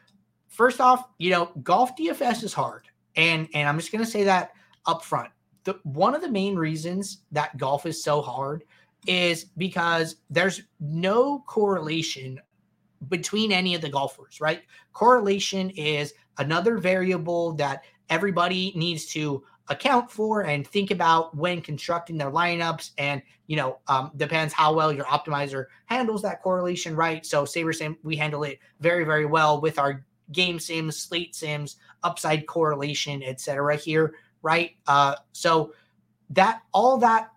first 0.47 0.81
off, 0.81 1.09
you 1.17 1.29
know, 1.31 1.51
golf 1.63 1.95
DFS 1.95 2.43
is 2.43 2.53
hard, 2.53 2.87
and 3.15 3.47
and 3.53 3.67
I'm 3.67 3.77
just 3.77 3.91
gonna 3.91 4.05
say 4.05 4.23
that 4.23 4.51
up 4.85 5.03
front. 5.03 5.29
The 5.63 5.79
one 5.83 6.15
of 6.15 6.21
the 6.21 6.29
main 6.29 6.55
reasons 6.55 7.19
that 7.31 7.57
golf 7.57 7.85
is 7.85 8.03
so 8.03 8.21
hard 8.21 8.63
is 9.05 9.45
because 9.57 10.17
there's 10.29 10.63
no 10.79 11.43
correlation 11.47 12.39
between 13.09 13.51
any 13.51 13.75
of 13.75 13.81
the 13.81 13.89
golfers, 13.89 14.41
right? 14.41 14.63
Correlation 14.93 15.69
is 15.71 16.13
another 16.39 16.77
variable 16.77 17.53
that 17.53 17.83
everybody 18.09 18.73
needs 18.75 19.05
to 19.05 19.43
account 19.69 20.09
for 20.09 20.41
and 20.41 20.65
think 20.65 20.91
about 20.91 21.35
when 21.35 21.61
constructing 21.61 22.17
their 22.17 22.31
lineups. 22.31 22.91
And, 22.97 23.21
you 23.47 23.55
know, 23.55 23.79
um, 23.87 24.11
depends 24.17 24.53
how 24.53 24.73
well 24.73 24.91
your 24.91 25.05
optimizer 25.05 25.65
handles 25.85 26.21
that 26.21 26.41
correlation, 26.41 26.95
right? 26.95 27.25
So 27.25 27.43
SaberSim, 27.43 27.97
we 28.03 28.15
handle 28.15 28.43
it 28.43 28.59
very, 28.79 29.03
very 29.03 29.25
well 29.25 29.59
with 29.61 29.79
our 29.79 30.05
game 30.31 30.59
sims, 30.59 30.97
slate 30.97 31.35
sims, 31.35 31.77
upside 32.03 32.47
correlation, 32.47 33.23
etc. 33.23 33.75
here, 33.75 34.15
right? 34.41 34.71
Uh, 34.87 35.15
so 35.31 35.73
that 36.29 36.61
all 36.73 36.97
that 36.97 37.31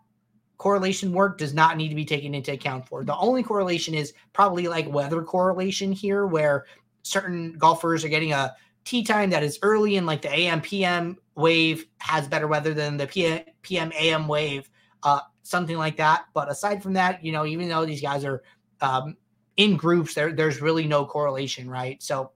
correlation 0.58 1.12
work 1.12 1.38
does 1.38 1.54
not 1.54 1.76
need 1.76 1.88
to 1.88 1.94
be 1.94 2.04
taken 2.04 2.34
into 2.34 2.52
account 2.52 2.86
for. 2.86 3.04
The 3.04 3.16
only 3.16 3.42
correlation 3.42 3.94
is 3.94 4.12
probably 4.32 4.68
like 4.68 4.92
weather 4.92 5.22
correlation 5.22 5.92
here, 5.92 6.26
where 6.26 6.66
certain 7.02 7.54
golfers 7.54 8.04
are 8.04 8.08
getting 8.08 8.32
a 8.32 8.54
tee 8.84 9.02
time 9.02 9.30
that 9.30 9.42
is 9.42 9.58
early 9.62 9.96
in 9.96 10.06
like 10.06 10.22
the 10.22 10.32
AM 10.32 10.60
PM 10.60 11.16
wave 11.40 11.86
has 11.98 12.28
better 12.28 12.46
weather 12.46 12.74
than 12.74 12.96
the 12.96 13.06
PM 13.06 13.92
AM 13.92 14.28
wave, 14.28 14.70
uh, 15.02 15.20
something 15.42 15.76
like 15.76 15.96
that. 15.96 16.24
But 16.34 16.50
aside 16.50 16.82
from 16.82 16.94
that, 16.94 17.24
you 17.24 17.32
know, 17.32 17.46
even 17.46 17.68
though 17.68 17.84
these 17.84 18.02
guys 18.02 18.24
are 18.24 18.42
um, 18.80 19.16
in 19.56 19.76
groups, 19.76 20.14
there 20.14 20.32
there's 20.32 20.60
really 20.60 20.86
no 20.86 21.04
correlation, 21.04 21.68
right? 21.68 22.02
So 22.02 22.32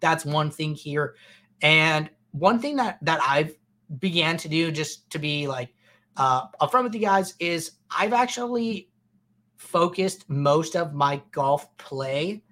that's 0.00 0.24
one 0.24 0.50
thing 0.50 0.74
here. 0.74 1.14
And 1.62 2.10
one 2.32 2.58
thing 2.58 2.76
that 2.76 2.98
that 3.02 3.20
I've 3.22 3.54
began 3.98 4.36
to 4.38 4.48
do 4.48 4.70
just 4.70 5.10
to 5.10 5.18
be 5.18 5.46
like 5.46 5.68
uh 6.16 6.46
upfront 6.60 6.84
with 6.84 6.94
you 6.94 7.00
guys 7.00 7.34
is 7.38 7.72
I've 7.90 8.12
actually 8.12 8.88
focused 9.56 10.28
most 10.28 10.76
of 10.76 10.94
my 10.94 11.22
golf 11.32 11.74
play 11.76 12.42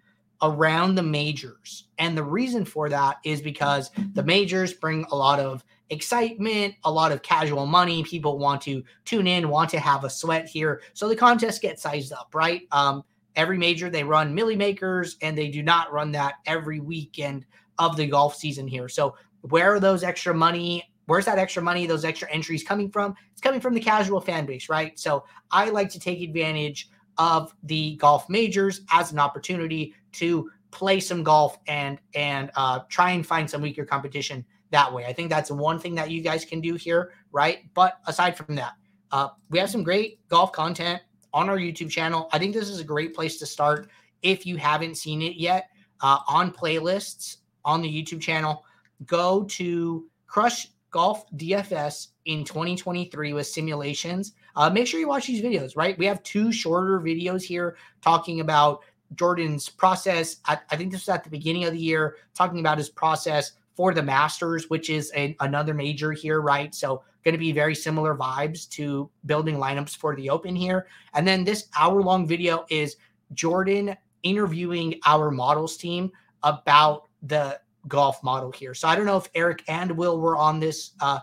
around 0.42 0.96
the 0.96 1.02
majors. 1.02 1.84
And 1.98 2.18
the 2.18 2.24
reason 2.24 2.64
for 2.64 2.88
that 2.88 3.18
is 3.24 3.40
because 3.40 3.90
the 4.14 4.24
majors 4.24 4.72
bring 4.72 5.04
a 5.10 5.16
lot 5.16 5.38
of 5.38 5.64
excitement, 5.92 6.74
a 6.84 6.90
lot 6.90 7.12
of 7.12 7.22
casual 7.22 7.66
money. 7.66 8.02
People 8.02 8.38
want 8.38 8.62
to 8.62 8.82
tune 9.04 9.26
in, 9.26 9.50
want 9.50 9.70
to 9.70 9.78
have 9.78 10.04
a 10.04 10.10
sweat 10.10 10.48
here. 10.48 10.80
So 10.94 11.08
the 11.08 11.14
contest 11.14 11.60
gets 11.60 11.82
sized 11.82 12.12
up, 12.12 12.30
right? 12.34 12.62
Um, 12.72 13.04
every 13.36 13.58
major 13.58 13.90
they 13.90 14.02
run 14.02 14.34
milli 14.34 14.56
makers 14.56 15.16
and 15.22 15.36
they 15.36 15.48
do 15.48 15.62
not 15.62 15.92
run 15.92 16.10
that 16.12 16.34
every 16.46 16.80
weekend 16.80 17.46
of 17.78 17.96
the 17.96 18.06
golf 18.06 18.34
season 18.34 18.66
here. 18.66 18.88
So 18.88 19.14
where 19.42 19.74
are 19.74 19.80
those 19.80 20.02
extra 20.02 20.34
money? 20.34 20.90
Where's 21.06 21.26
that 21.26 21.38
extra 21.38 21.62
money, 21.62 21.86
those 21.86 22.04
extra 22.04 22.30
entries 22.30 22.62
coming 22.62 22.90
from? 22.90 23.14
It's 23.32 23.40
coming 23.40 23.60
from 23.60 23.74
the 23.74 23.80
casual 23.80 24.20
fan 24.20 24.46
base, 24.46 24.68
right? 24.68 24.98
So 24.98 25.24
I 25.50 25.68
like 25.68 25.90
to 25.90 26.00
take 26.00 26.22
advantage 26.22 26.88
of 27.18 27.54
the 27.64 27.96
golf 27.96 28.30
majors 28.30 28.80
as 28.90 29.12
an 29.12 29.18
opportunity 29.18 29.94
to 30.12 30.50
play 30.70 31.00
some 31.00 31.22
golf 31.22 31.58
and 31.66 31.98
and 32.14 32.50
uh, 32.56 32.80
try 32.88 33.10
and 33.10 33.26
find 33.26 33.50
some 33.50 33.60
weaker 33.60 33.84
competition 33.84 34.44
that 34.72 34.92
way. 34.92 35.04
I 35.06 35.12
think 35.12 35.30
that's 35.30 35.50
one 35.50 35.78
thing 35.78 35.94
that 35.94 36.10
you 36.10 36.20
guys 36.20 36.44
can 36.44 36.60
do 36.60 36.74
here, 36.74 37.12
right? 37.30 37.60
But 37.74 38.00
aside 38.06 38.36
from 38.36 38.56
that, 38.56 38.72
uh, 39.12 39.28
we 39.50 39.58
have 39.58 39.70
some 39.70 39.84
great 39.84 40.26
golf 40.28 40.52
content 40.52 41.00
on 41.32 41.48
our 41.48 41.56
YouTube 41.56 41.90
channel. 41.90 42.28
I 42.32 42.38
think 42.38 42.52
this 42.52 42.68
is 42.68 42.80
a 42.80 42.84
great 42.84 43.14
place 43.14 43.38
to 43.38 43.46
start 43.46 43.88
if 44.22 44.44
you 44.44 44.56
haven't 44.56 44.96
seen 44.96 45.22
it 45.22 45.36
yet. 45.36 45.68
Uh, 46.00 46.18
on 46.26 46.50
playlists 46.50 47.36
on 47.64 47.80
the 47.80 47.88
YouTube 47.88 48.20
channel, 48.20 48.64
go 49.06 49.44
to 49.44 50.08
Crush 50.26 50.66
Golf 50.90 51.30
DFS 51.36 52.08
in 52.24 52.42
2023 52.42 53.32
with 53.34 53.46
simulations. 53.46 54.32
Uh, 54.56 54.68
make 54.68 54.88
sure 54.88 54.98
you 54.98 55.06
watch 55.06 55.28
these 55.28 55.42
videos, 55.42 55.76
right? 55.76 55.96
We 55.98 56.06
have 56.06 56.20
two 56.24 56.50
shorter 56.50 56.98
videos 56.98 57.42
here 57.42 57.76
talking 58.00 58.40
about 58.40 58.80
Jordan's 59.14 59.68
process. 59.68 60.38
I, 60.46 60.58
I 60.70 60.76
think 60.76 60.90
this 60.90 61.02
was 61.02 61.08
at 61.08 61.22
the 61.22 61.30
beginning 61.30 61.64
of 61.64 61.72
the 61.72 61.78
year, 61.78 62.16
talking 62.34 62.58
about 62.58 62.78
his 62.78 62.88
process 62.88 63.52
for 63.74 63.94
the 63.94 64.02
Masters, 64.02 64.68
which 64.68 64.90
is 64.90 65.12
a, 65.16 65.36
another 65.40 65.74
major 65.74 66.12
here, 66.12 66.40
right? 66.40 66.74
So, 66.74 67.02
going 67.24 67.32
to 67.32 67.38
be 67.38 67.52
very 67.52 67.74
similar 67.74 68.16
vibes 68.16 68.68
to 68.70 69.08
building 69.26 69.56
lineups 69.56 69.96
for 69.96 70.16
the 70.16 70.28
Open 70.28 70.56
here. 70.56 70.86
And 71.14 71.26
then 71.26 71.44
this 71.44 71.68
hour 71.78 72.02
long 72.02 72.26
video 72.26 72.66
is 72.68 72.96
Jordan 73.32 73.96
interviewing 74.24 75.00
our 75.06 75.30
models 75.30 75.76
team 75.76 76.10
about 76.42 77.08
the 77.22 77.60
golf 77.86 78.22
model 78.24 78.50
here. 78.50 78.74
So, 78.74 78.88
I 78.88 78.96
don't 78.96 79.06
know 79.06 79.16
if 79.16 79.28
Eric 79.34 79.62
and 79.68 79.92
Will 79.92 80.20
were 80.20 80.36
on 80.36 80.60
this 80.60 80.92
uh, 81.00 81.20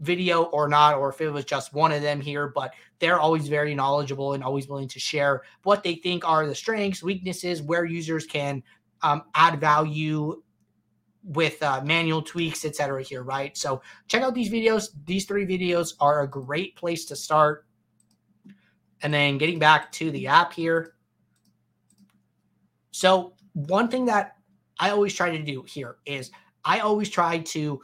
video 0.00 0.44
or 0.44 0.68
not, 0.68 0.96
or 0.96 1.10
if 1.10 1.20
it 1.20 1.30
was 1.30 1.44
just 1.44 1.72
one 1.72 1.92
of 1.92 2.02
them 2.02 2.20
here, 2.20 2.48
but 2.48 2.74
they're 2.98 3.20
always 3.20 3.48
very 3.48 3.74
knowledgeable 3.74 4.32
and 4.32 4.42
always 4.42 4.68
willing 4.68 4.88
to 4.88 4.98
share 4.98 5.42
what 5.62 5.82
they 5.82 5.96
think 5.96 6.26
are 6.28 6.46
the 6.46 6.54
strengths, 6.54 7.02
weaknesses, 7.02 7.62
where 7.62 7.84
users 7.84 8.26
can 8.26 8.62
um, 9.02 9.22
add 9.34 9.60
value 9.60 10.42
with 11.24 11.62
uh, 11.62 11.80
manual 11.82 12.22
tweaks, 12.22 12.64
etc. 12.64 13.02
Here, 13.02 13.22
right? 13.22 13.56
So 13.56 13.82
check 14.08 14.22
out 14.22 14.34
these 14.34 14.50
videos. 14.50 14.90
These 15.06 15.24
three 15.24 15.46
videos 15.46 15.94
are 16.00 16.22
a 16.22 16.28
great 16.28 16.76
place 16.76 17.04
to 17.06 17.16
start. 17.16 17.66
And 19.02 19.12
then 19.12 19.38
getting 19.38 19.58
back 19.58 19.90
to 19.92 20.10
the 20.10 20.26
app 20.26 20.52
here. 20.52 20.94
So 22.90 23.34
one 23.52 23.88
thing 23.88 24.04
that 24.06 24.36
I 24.78 24.90
always 24.90 25.14
try 25.14 25.30
to 25.36 25.42
do 25.42 25.62
here 25.62 25.96
is 26.06 26.30
I 26.64 26.80
always 26.80 27.10
try 27.10 27.38
to 27.38 27.82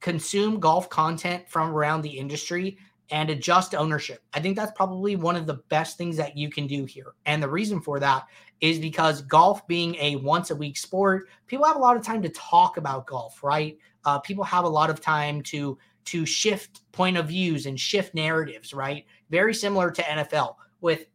consume 0.00 0.60
golf 0.60 0.88
content 0.88 1.48
from 1.48 1.70
around 1.70 2.02
the 2.02 2.18
industry 2.18 2.78
and 3.10 3.30
adjust 3.30 3.74
ownership. 3.74 4.22
I 4.34 4.40
think 4.40 4.56
that's 4.56 4.72
probably 4.72 5.16
one 5.16 5.36
of 5.36 5.46
the 5.46 5.60
best 5.68 5.96
things 5.96 6.16
that 6.16 6.36
you 6.36 6.50
can 6.50 6.66
do 6.66 6.84
here. 6.84 7.14
And 7.24 7.42
the 7.42 7.48
reason 7.48 7.80
for 7.80 8.00
that 8.00 8.26
is 8.60 8.78
because 8.78 9.22
golf 9.22 9.66
being 9.66 9.94
a 9.96 10.16
once 10.16 10.50
a 10.50 10.56
week 10.56 10.76
sport, 10.76 11.28
people 11.46 11.64
have 11.64 11.76
a 11.76 11.80
lot 11.80 11.96
of 11.96 12.02
time 12.02 12.22
to 12.22 12.28
talk 12.30 12.76
about 12.76 13.06
golf, 13.06 13.42
right? 13.42 13.78
Uh, 14.04 14.18
people 14.18 14.44
have 14.44 14.64
a 14.64 14.68
lot 14.68 14.90
of 14.90 15.00
time 15.00 15.42
to 15.42 15.78
to 16.06 16.24
shift 16.24 16.90
point 16.92 17.16
of 17.16 17.26
views 17.26 17.66
and 17.66 17.78
shift 17.78 18.14
narratives, 18.14 18.72
right? 18.72 19.04
Very 19.28 19.52
similar 19.52 19.90
to 19.90 20.02
NFL 20.02 20.54
with 20.80 21.06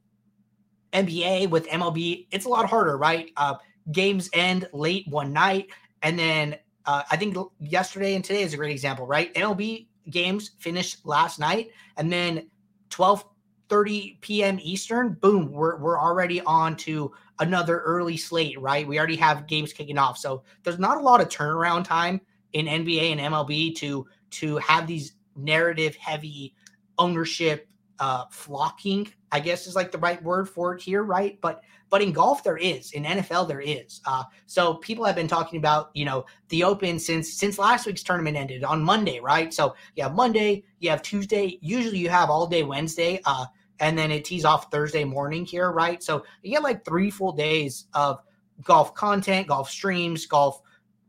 NBA, 0.91 1.50
with 1.50 1.67
MLB, 1.67 2.27
it's 2.31 2.45
a 2.45 2.50
lot 2.50 2.69
harder, 2.69 2.98
right? 2.98 3.31
Uh, 3.38 3.55
games 3.91 4.29
end 4.33 4.67
late 4.74 5.07
one 5.07 5.31
night, 5.31 5.67
and 6.03 6.19
then 6.19 6.57
uh, 6.86 7.03
I 7.10 7.15
think 7.15 7.38
yesterday 7.60 8.15
and 8.15 8.24
today 8.24 8.43
is 8.43 8.53
a 8.53 8.57
great 8.57 8.71
example, 8.71 9.07
right? 9.07 9.33
MLB 9.33 9.88
games 10.10 10.51
finished 10.60 11.05
last 11.05 11.39
night, 11.39 11.70
and 11.98 12.12
then 12.12 12.50
12 12.89 13.25
30 13.72 14.17
p.m. 14.20 14.60
Eastern, 14.62 15.13
boom, 15.13 15.50
we're, 15.50 15.77
we're 15.77 15.98
already 15.98 16.41
on 16.41 16.75
to 16.75 17.10
another 17.39 17.79
early 17.79 18.17
slate, 18.17 18.60
right? 18.60 18.86
We 18.86 18.98
already 18.98 19.15
have 19.15 19.48
games 19.48 19.72
kicking 19.72 19.98
off. 19.98 20.17
So 20.17 20.43
there's 20.63 20.77
not 20.77 20.98
a 20.98 21.00
lot 21.00 21.22
of 21.22 21.29
turnaround 21.29 21.86
time 21.86 22.20
in 22.51 22.65
NBA 22.65 23.13
and 23.13 23.34
MLB 23.34 23.74
to 23.77 24.05
to 24.31 24.58
have 24.58 24.88
these 24.88 25.13
narrative 25.38 25.96
heavy 25.96 26.53
ownership 26.98 27.70
uh 28.00 28.25
flocking, 28.29 29.08
I 29.31 29.39
guess 29.39 29.67
is 29.67 29.75
like 29.75 29.91
the 29.91 29.97
right 29.97 30.21
word 30.23 30.50
for 30.50 30.75
it 30.75 30.81
here, 30.81 31.03
right? 31.03 31.39
But 31.41 31.61
but 31.89 32.01
in 32.01 32.13
golf, 32.13 32.43
there 32.43 32.57
is. 32.57 32.91
In 32.93 33.03
NFL, 33.03 33.47
there 33.47 33.59
is. 33.59 34.01
Uh, 34.05 34.23
so 34.45 34.75
people 34.75 35.03
have 35.03 35.15
been 35.15 35.27
talking 35.27 35.59
about, 35.59 35.91
you 35.93 36.05
know, 36.05 36.25
the 36.50 36.63
Open 36.63 36.97
since 37.00 37.33
since 37.33 37.57
last 37.57 37.85
week's 37.85 38.03
tournament 38.03 38.38
ended 38.38 38.63
on 38.63 38.83
Monday, 38.83 39.19
right? 39.19 39.53
So 39.53 39.75
you 39.95 40.03
have 40.03 40.13
Monday, 40.15 40.63
you 40.79 40.89
have 40.89 41.01
Tuesday. 41.01 41.57
Usually, 41.61 41.97
you 41.97 42.09
have 42.09 42.29
all 42.29 42.47
day 42.47 42.63
Wednesday, 42.63 43.21
uh, 43.25 43.45
and 43.79 43.97
then 43.97 44.11
it 44.11 44.25
tees 44.25 44.45
off 44.45 44.71
Thursday 44.71 45.03
morning 45.03 45.45
here, 45.45 45.71
right? 45.71 46.01
So 46.03 46.25
you 46.43 46.51
get 46.51 46.63
like 46.63 46.85
three 46.85 47.09
full 47.09 47.33
days 47.33 47.85
of 47.93 48.21
golf 48.63 48.93
content, 48.95 49.47
golf 49.47 49.69
streams, 49.69 50.25
golf 50.25 50.61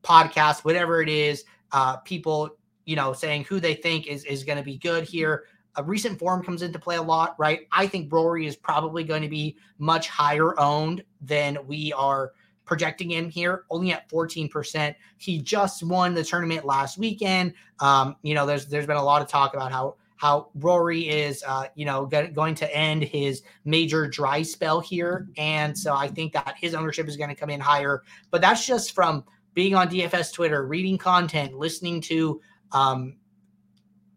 podcasts, 0.03 0.65
whatever 0.65 1.03
it 1.03 1.09
is. 1.09 1.45
Uh, 1.73 1.97
people, 1.99 2.51
you 2.85 2.97
know, 2.97 3.13
saying 3.13 3.45
who 3.45 3.61
they 3.61 3.75
think 3.75 4.07
is 4.07 4.25
is 4.25 4.45
going 4.45 4.59
to 4.59 4.65
be 4.65 4.79
good 4.79 5.05
here 5.05 5.45
a 5.77 5.83
recent 5.83 6.19
form 6.19 6.43
comes 6.43 6.63
into 6.63 6.79
play 6.79 6.97
a 6.97 7.03
lot, 7.03 7.35
right? 7.39 7.67
I 7.73 7.87
think 7.87 8.13
Rory 8.13 8.47
is 8.47 8.57
probably 8.57 9.05
going 9.05 9.23
to 9.23 9.29
be 9.29 9.57
much 9.79 10.09
higher 10.09 10.59
owned 10.59 11.03
than 11.21 11.59
we 11.67 11.93
are 11.95 12.33
projecting 12.65 13.11
him 13.11 13.29
here, 13.29 13.65
only 13.71 13.93
at 13.93 14.09
14%. 14.09 14.95
He 15.19 15.39
just 15.39 15.83
won 15.83 16.15
the 16.15 16.25
tournament 16.25 16.65
last 16.65 16.99
weekend. 16.99 17.55
Um, 17.81 18.17
you 18.23 18.35
know, 18.35 18.47
there's 18.47 18.67
there's 18.67 18.87
been 18.87 18.97
a 18.97 19.05
lot 19.05 19.23
of 19.23 19.29
talk 19.29 19.55
about 19.55 19.73
how 19.73 19.97
how 20.17 20.51
Rory 20.55 21.09
is, 21.09 21.43
uh, 21.45 21.67
you 21.75 21.85
know, 21.85 22.07
going 22.07 22.55
to 22.55 22.77
end 22.77 23.03
his 23.03 23.43
major 23.65 24.07
dry 24.07 24.43
spell 24.43 24.79
here, 24.79 25.27
and 25.37 25.77
so 25.77 25.95
I 25.95 26.07
think 26.07 26.33
that 26.35 26.55
his 26.57 26.75
ownership 26.75 27.09
is 27.09 27.17
going 27.17 27.31
to 27.31 27.35
come 27.35 27.51
in 27.51 27.59
higher. 27.59 28.03
But 28.31 28.41
that's 28.41 28.65
just 28.65 28.93
from 28.93 29.25
being 29.55 29.75
on 29.75 29.89
DFS 29.89 30.33
Twitter, 30.33 30.65
reading 30.65 30.97
content, 30.97 31.55
listening 31.55 32.01
to 32.03 32.41
um, 32.71 33.17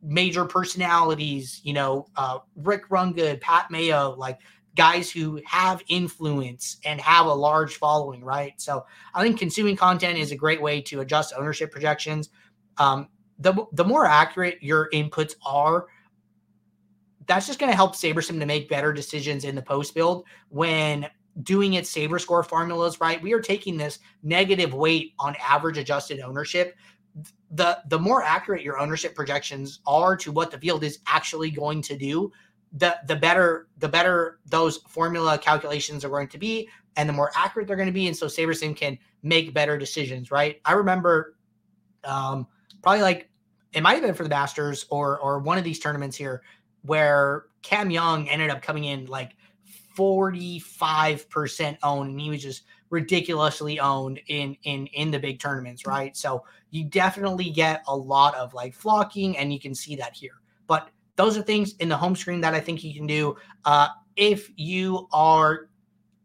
major 0.05 0.45
personalities, 0.45 1.59
you 1.63 1.73
know, 1.73 2.07
uh, 2.15 2.39
Rick 2.55 2.89
Rungood, 2.89 3.41
Pat 3.41 3.71
Mayo, 3.71 4.15
like 4.17 4.39
guys 4.75 5.09
who 5.09 5.41
have 5.45 5.81
influence 5.87 6.77
and 6.85 7.01
have 7.01 7.25
a 7.25 7.33
large 7.33 7.77
following, 7.77 8.23
right? 8.23 8.53
So 8.57 8.85
I 9.13 9.23
think 9.23 9.39
consuming 9.39 9.75
content 9.75 10.17
is 10.17 10.31
a 10.31 10.35
great 10.35 10.61
way 10.61 10.81
to 10.81 10.99
adjust 10.99 11.33
ownership 11.35 11.71
projections. 11.71 12.29
Um, 12.77 13.07
the 13.39 13.65
the 13.73 13.83
more 13.83 14.05
accurate 14.05 14.61
your 14.61 14.89
inputs 14.93 15.35
are, 15.45 15.87
that's 17.27 17.47
just 17.47 17.59
going 17.59 17.71
to 17.71 17.75
help 17.75 17.95
SaberSim 17.95 18.39
to 18.39 18.45
make 18.45 18.69
better 18.69 18.93
decisions 18.93 19.43
in 19.43 19.55
the 19.55 19.61
post 19.61 19.95
build 19.95 20.25
when 20.49 21.07
doing 21.43 21.73
its 21.73 21.89
saber 21.89 22.17
score 22.17 22.43
formulas 22.43 23.01
right 23.01 23.21
we 23.21 23.33
are 23.33 23.41
taking 23.41 23.75
this 23.75 23.99
negative 24.23 24.73
weight 24.73 25.13
on 25.19 25.35
average 25.45 25.77
adjusted 25.77 26.21
ownership 26.21 26.77
the 27.55 27.79
the 27.87 27.97
more 27.97 28.21
accurate 28.21 28.63
your 28.63 28.79
ownership 28.79 29.15
projections 29.15 29.79
are 29.87 30.15
to 30.17 30.31
what 30.31 30.51
the 30.51 30.57
field 30.57 30.83
is 30.83 30.99
actually 31.07 31.49
going 31.49 31.81
to 31.83 31.97
do, 31.97 32.31
the 32.73 32.97
the 33.07 33.15
better 33.15 33.67
the 33.77 33.87
better 33.87 34.39
those 34.45 34.77
formula 34.89 35.37
calculations 35.37 36.03
are 36.03 36.09
going 36.09 36.27
to 36.27 36.37
be, 36.37 36.69
and 36.97 37.07
the 37.07 37.13
more 37.13 37.31
accurate 37.35 37.67
they're 37.67 37.77
going 37.77 37.87
to 37.87 37.93
be. 37.93 38.07
And 38.07 38.15
so 38.15 38.25
SaberSim 38.27 38.75
can 38.75 38.97
make 39.23 39.53
better 39.53 39.77
decisions, 39.77 40.31
right? 40.31 40.59
I 40.65 40.73
remember 40.73 41.35
um, 42.03 42.47
probably 42.81 43.01
like 43.01 43.29
it 43.73 43.81
might 43.81 43.93
have 43.93 44.03
been 44.03 44.13
for 44.13 44.23
the 44.23 44.29
Masters 44.29 44.85
or 44.89 45.17
or 45.19 45.39
one 45.39 45.57
of 45.57 45.63
these 45.63 45.79
tournaments 45.79 46.17
here 46.17 46.41
where 46.81 47.45
Cam 47.61 47.89
Young 47.89 48.27
ended 48.27 48.49
up 48.49 48.61
coming 48.61 48.83
in 48.83 49.05
like 49.05 49.35
45% 49.97 51.77
owned 51.83 52.11
and 52.11 52.19
he 52.19 52.29
was 52.29 52.41
just 52.43 52.63
ridiculously 52.95 53.77
owned 53.79 54.21
in 54.27 54.55
in 54.63 54.87
in 54.87 55.11
the 55.11 55.19
big 55.19 55.39
tournaments, 55.39 55.85
right? 55.85 56.15
So 56.15 56.45
you 56.71 56.85
definitely 56.85 57.49
get 57.49 57.83
a 57.87 57.95
lot 57.95 58.33
of 58.35 58.53
like 58.53 58.73
flocking, 58.73 59.37
and 59.37 59.51
you 59.51 59.59
can 59.59 59.75
see 59.75 59.95
that 59.97 60.15
here. 60.15 60.39
But 60.65 60.89
those 61.17 61.37
are 61.37 61.41
things 61.41 61.75
in 61.77 61.89
the 61.89 61.97
home 61.97 62.15
screen 62.15 62.41
that 62.41 62.55
I 62.55 62.61
think 62.61 62.83
you 62.83 62.93
can 62.93 63.05
do. 63.05 63.35
Uh, 63.65 63.89
if 64.15 64.49
you 64.55 65.07
are 65.11 65.67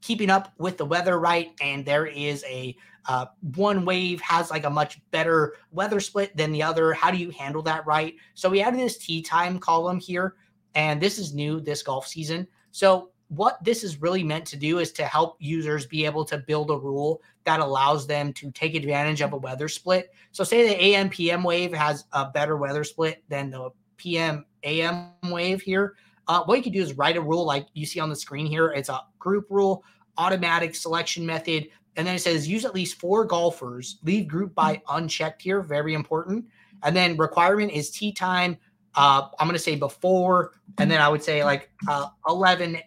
keeping 0.01 0.31
up 0.31 0.53
with 0.59 0.79
the 0.79 0.85
weather 0.85 1.19
right 1.19 1.51
and 1.61 1.85
there 1.85 2.07
is 2.07 2.43
a 2.49 2.75
uh, 3.07 3.27
one 3.57 3.85
wave 3.85 4.21
has 4.21 4.51
like 4.51 4.65
a 4.65 4.71
much 4.71 5.01
better 5.11 5.57
weather 5.73 6.01
split 6.01 6.35
than 6.37 6.53
the 6.53 6.63
other. 6.63 6.93
How 6.93 7.11
do 7.11 7.17
you 7.17 7.31
handle 7.31 7.63
that 7.63 7.85
right? 7.87 8.15
So 8.35 8.49
we 8.49 8.63
added 8.63 8.79
this 8.79 8.99
tee 8.99 9.23
time 9.23 9.59
column 9.59 9.99
here, 9.99 10.37
and 10.75 11.01
this 11.01 11.19
is 11.19 11.35
new 11.35 11.61
this 11.61 11.83
golf 11.83 12.07
season. 12.07 12.47
So 12.71 13.11
what 13.31 13.63
this 13.63 13.85
is 13.85 14.03
really 14.03 14.25
meant 14.25 14.45
to 14.45 14.57
do 14.57 14.81
is 14.81 14.91
to 14.91 15.05
help 15.05 15.37
users 15.39 15.87
be 15.87 16.05
able 16.05 16.25
to 16.25 16.37
build 16.37 16.69
a 16.71 16.77
rule 16.77 17.23
that 17.45 17.61
allows 17.61 18.05
them 18.05 18.33
to 18.33 18.51
take 18.51 18.75
advantage 18.75 19.21
of 19.21 19.33
a 19.33 19.37
weather 19.37 19.69
split. 19.69 20.13
So 20.33 20.43
say 20.43 20.69
the 20.69 20.85
AM 20.85 21.09
PM 21.09 21.45
wave 21.45 21.73
has 21.73 22.07
a 22.13 22.29
better 22.29 22.57
weather 22.57 22.83
split 22.83 23.23
than 23.29 23.51
the 23.51 23.71
PM 23.97 24.45
AM 24.65 25.13
wave 25.31 25.63
here. 25.63 25.95
Uh, 26.27 26.43
what 26.45 26.57
you 26.57 26.63
can 26.63 26.73
do 26.73 26.83
is 26.83 26.95
write 26.95 27.17
a 27.17 27.21
rule 27.21 27.45
like 27.45 27.67
you 27.73 27.87
see 27.87 28.01
on 28.01 28.11
the 28.11 28.17
screen 28.17 28.47
here. 28.47 28.73
It's 28.73 28.89
a 28.89 29.01
group 29.21 29.47
rule, 29.49 29.85
automatic 30.19 30.75
selection 30.75 31.25
method, 31.25 31.69
and 31.95 32.05
then 32.05 32.17
it 32.17 32.21
says 32.21 32.49
use 32.49 32.65
at 32.65 32.75
least 32.75 32.99
four 32.99 33.25
golfers. 33.25 33.99
Leave 34.03 34.27
group 34.27 34.57
by 34.57 34.83
unchecked 34.89 35.41
here, 35.41 35.63
very 35.63 35.95
important. 35.95 36.47
And 36.83 36.97
then 36.97 37.17
requirement 37.17 37.71
is 37.71 37.93
tee 37.93 38.13
time. 38.13 38.59
Uh, 38.97 39.29
I'm 39.39 39.47
going 39.47 39.57
to 39.57 39.63
say 39.63 39.77
before, 39.77 40.55
and 40.79 40.91
then 40.91 41.01
I 41.01 41.09
would 41.09 41.23
say 41.23 41.45
like 41.45 41.71
uh, 41.89 42.09
11 42.29 42.81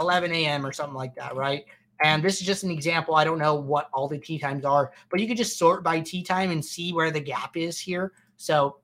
11 0.00 0.32
a.m. 0.32 0.66
or 0.66 0.72
something 0.72 0.94
like 0.94 1.14
that, 1.14 1.36
right? 1.36 1.64
And 2.02 2.22
this 2.22 2.40
is 2.40 2.46
just 2.46 2.64
an 2.64 2.70
example. 2.70 3.14
I 3.14 3.24
don't 3.24 3.38
know 3.38 3.54
what 3.54 3.90
all 3.92 4.08
the 4.08 4.18
tee 4.18 4.38
times 4.38 4.64
are, 4.64 4.92
but 5.10 5.20
you 5.20 5.28
could 5.28 5.36
just 5.36 5.58
sort 5.58 5.84
by 5.84 6.00
tee 6.00 6.22
time 6.22 6.50
and 6.50 6.64
see 6.64 6.92
where 6.92 7.10
the 7.10 7.20
gap 7.20 7.56
is 7.56 7.78
here. 7.78 8.12
So 8.36 8.78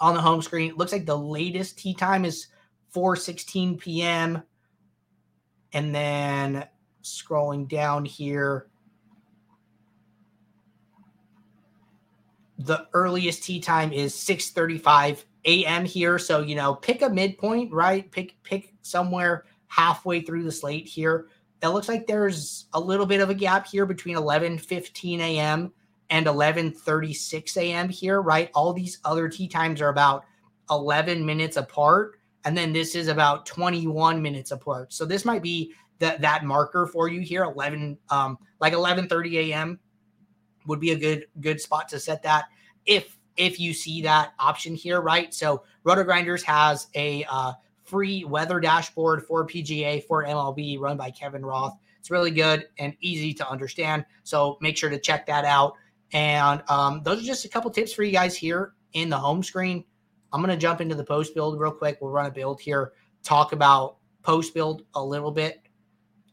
on 0.00 0.14
the 0.14 0.20
home 0.20 0.42
screen, 0.42 0.70
it 0.70 0.76
looks 0.76 0.92
like 0.92 1.06
the 1.06 1.16
latest 1.16 1.78
tee 1.78 1.94
time 1.94 2.24
is 2.24 2.48
4:16 2.94 3.78
p.m. 3.78 4.42
And 5.72 5.94
then 5.94 6.66
scrolling 7.02 7.68
down 7.68 8.04
here, 8.04 8.68
the 12.58 12.86
earliest 12.92 13.44
tee 13.44 13.60
time 13.60 13.92
is 13.92 14.14
6:35 14.14 15.24
a.m. 15.44 15.84
here. 15.84 16.18
So 16.18 16.40
you 16.40 16.56
know, 16.56 16.74
pick 16.74 17.02
a 17.02 17.08
midpoint, 17.08 17.72
right? 17.72 18.10
Pick 18.10 18.34
pick 18.42 18.74
somewhere 18.82 19.44
halfway 19.72 20.20
through 20.20 20.42
the 20.42 20.52
slate 20.52 20.86
here. 20.86 21.28
It 21.62 21.68
looks 21.68 21.88
like 21.88 22.06
there's 22.06 22.66
a 22.74 22.80
little 22.80 23.06
bit 23.06 23.22
of 23.22 23.30
a 23.30 23.34
gap 23.34 23.66
here 23.66 23.86
between 23.86 24.16
11:15 24.16 25.20
a.m. 25.20 25.72
and 26.10 26.26
11:36 26.26 27.56
a.m. 27.56 27.88
here, 27.88 28.20
right? 28.20 28.50
All 28.54 28.72
these 28.72 28.98
other 29.04 29.28
tee 29.28 29.48
times 29.48 29.80
are 29.80 29.88
about 29.88 30.24
11 30.70 31.24
minutes 31.24 31.56
apart, 31.56 32.18
and 32.44 32.56
then 32.56 32.72
this 32.72 32.94
is 32.94 33.08
about 33.08 33.46
21 33.46 34.20
minutes 34.20 34.50
apart. 34.50 34.92
So 34.92 35.06
this 35.06 35.24
might 35.24 35.42
be 35.42 35.72
that 36.00 36.20
that 36.20 36.44
marker 36.44 36.86
for 36.86 37.08
you 37.08 37.20
here. 37.20 37.44
11, 37.44 37.96
um, 38.10 38.38
like 38.60 38.74
11:30 38.74 39.52
a.m. 39.52 39.80
would 40.66 40.80
be 40.80 40.90
a 40.90 40.98
good 40.98 41.26
good 41.40 41.60
spot 41.60 41.88
to 41.90 42.00
set 42.00 42.22
that 42.24 42.46
if 42.84 43.16
if 43.38 43.58
you 43.58 43.72
see 43.72 44.02
that 44.02 44.34
option 44.38 44.74
here, 44.74 45.00
right? 45.00 45.32
So 45.32 45.64
RotoGrinders 45.86 46.42
has 46.42 46.88
a 46.94 47.24
uh, 47.30 47.52
free 47.92 48.24
weather 48.24 48.58
dashboard 48.58 49.22
for 49.22 49.46
PGA 49.46 50.02
for 50.04 50.24
MLB 50.24 50.80
run 50.80 50.96
by 50.96 51.10
Kevin 51.10 51.44
Roth. 51.44 51.76
It's 52.00 52.10
really 52.10 52.30
good 52.30 52.66
and 52.78 52.96
easy 53.00 53.34
to 53.34 53.46
understand. 53.48 54.06
So 54.22 54.56
make 54.62 54.78
sure 54.78 54.88
to 54.88 54.98
check 54.98 55.26
that 55.26 55.44
out. 55.44 55.74
And 56.14 56.62
um, 56.70 57.02
those 57.04 57.22
are 57.22 57.26
just 57.26 57.44
a 57.44 57.50
couple 57.50 57.70
tips 57.70 57.92
for 57.92 58.02
you 58.02 58.10
guys 58.10 58.34
here 58.34 58.72
in 58.94 59.10
the 59.10 59.18
home 59.18 59.42
screen. 59.42 59.84
I'm 60.32 60.40
going 60.40 60.50
to 60.50 60.56
jump 60.56 60.80
into 60.80 60.94
the 60.94 61.04
post 61.04 61.34
build 61.34 61.60
real 61.60 61.70
quick. 61.70 61.98
We'll 62.00 62.10
run 62.10 62.24
a 62.24 62.30
build 62.30 62.62
here, 62.62 62.92
talk 63.22 63.52
about 63.52 63.98
post 64.22 64.54
build 64.54 64.84
a 64.94 65.04
little 65.04 65.30
bit. 65.30 65.60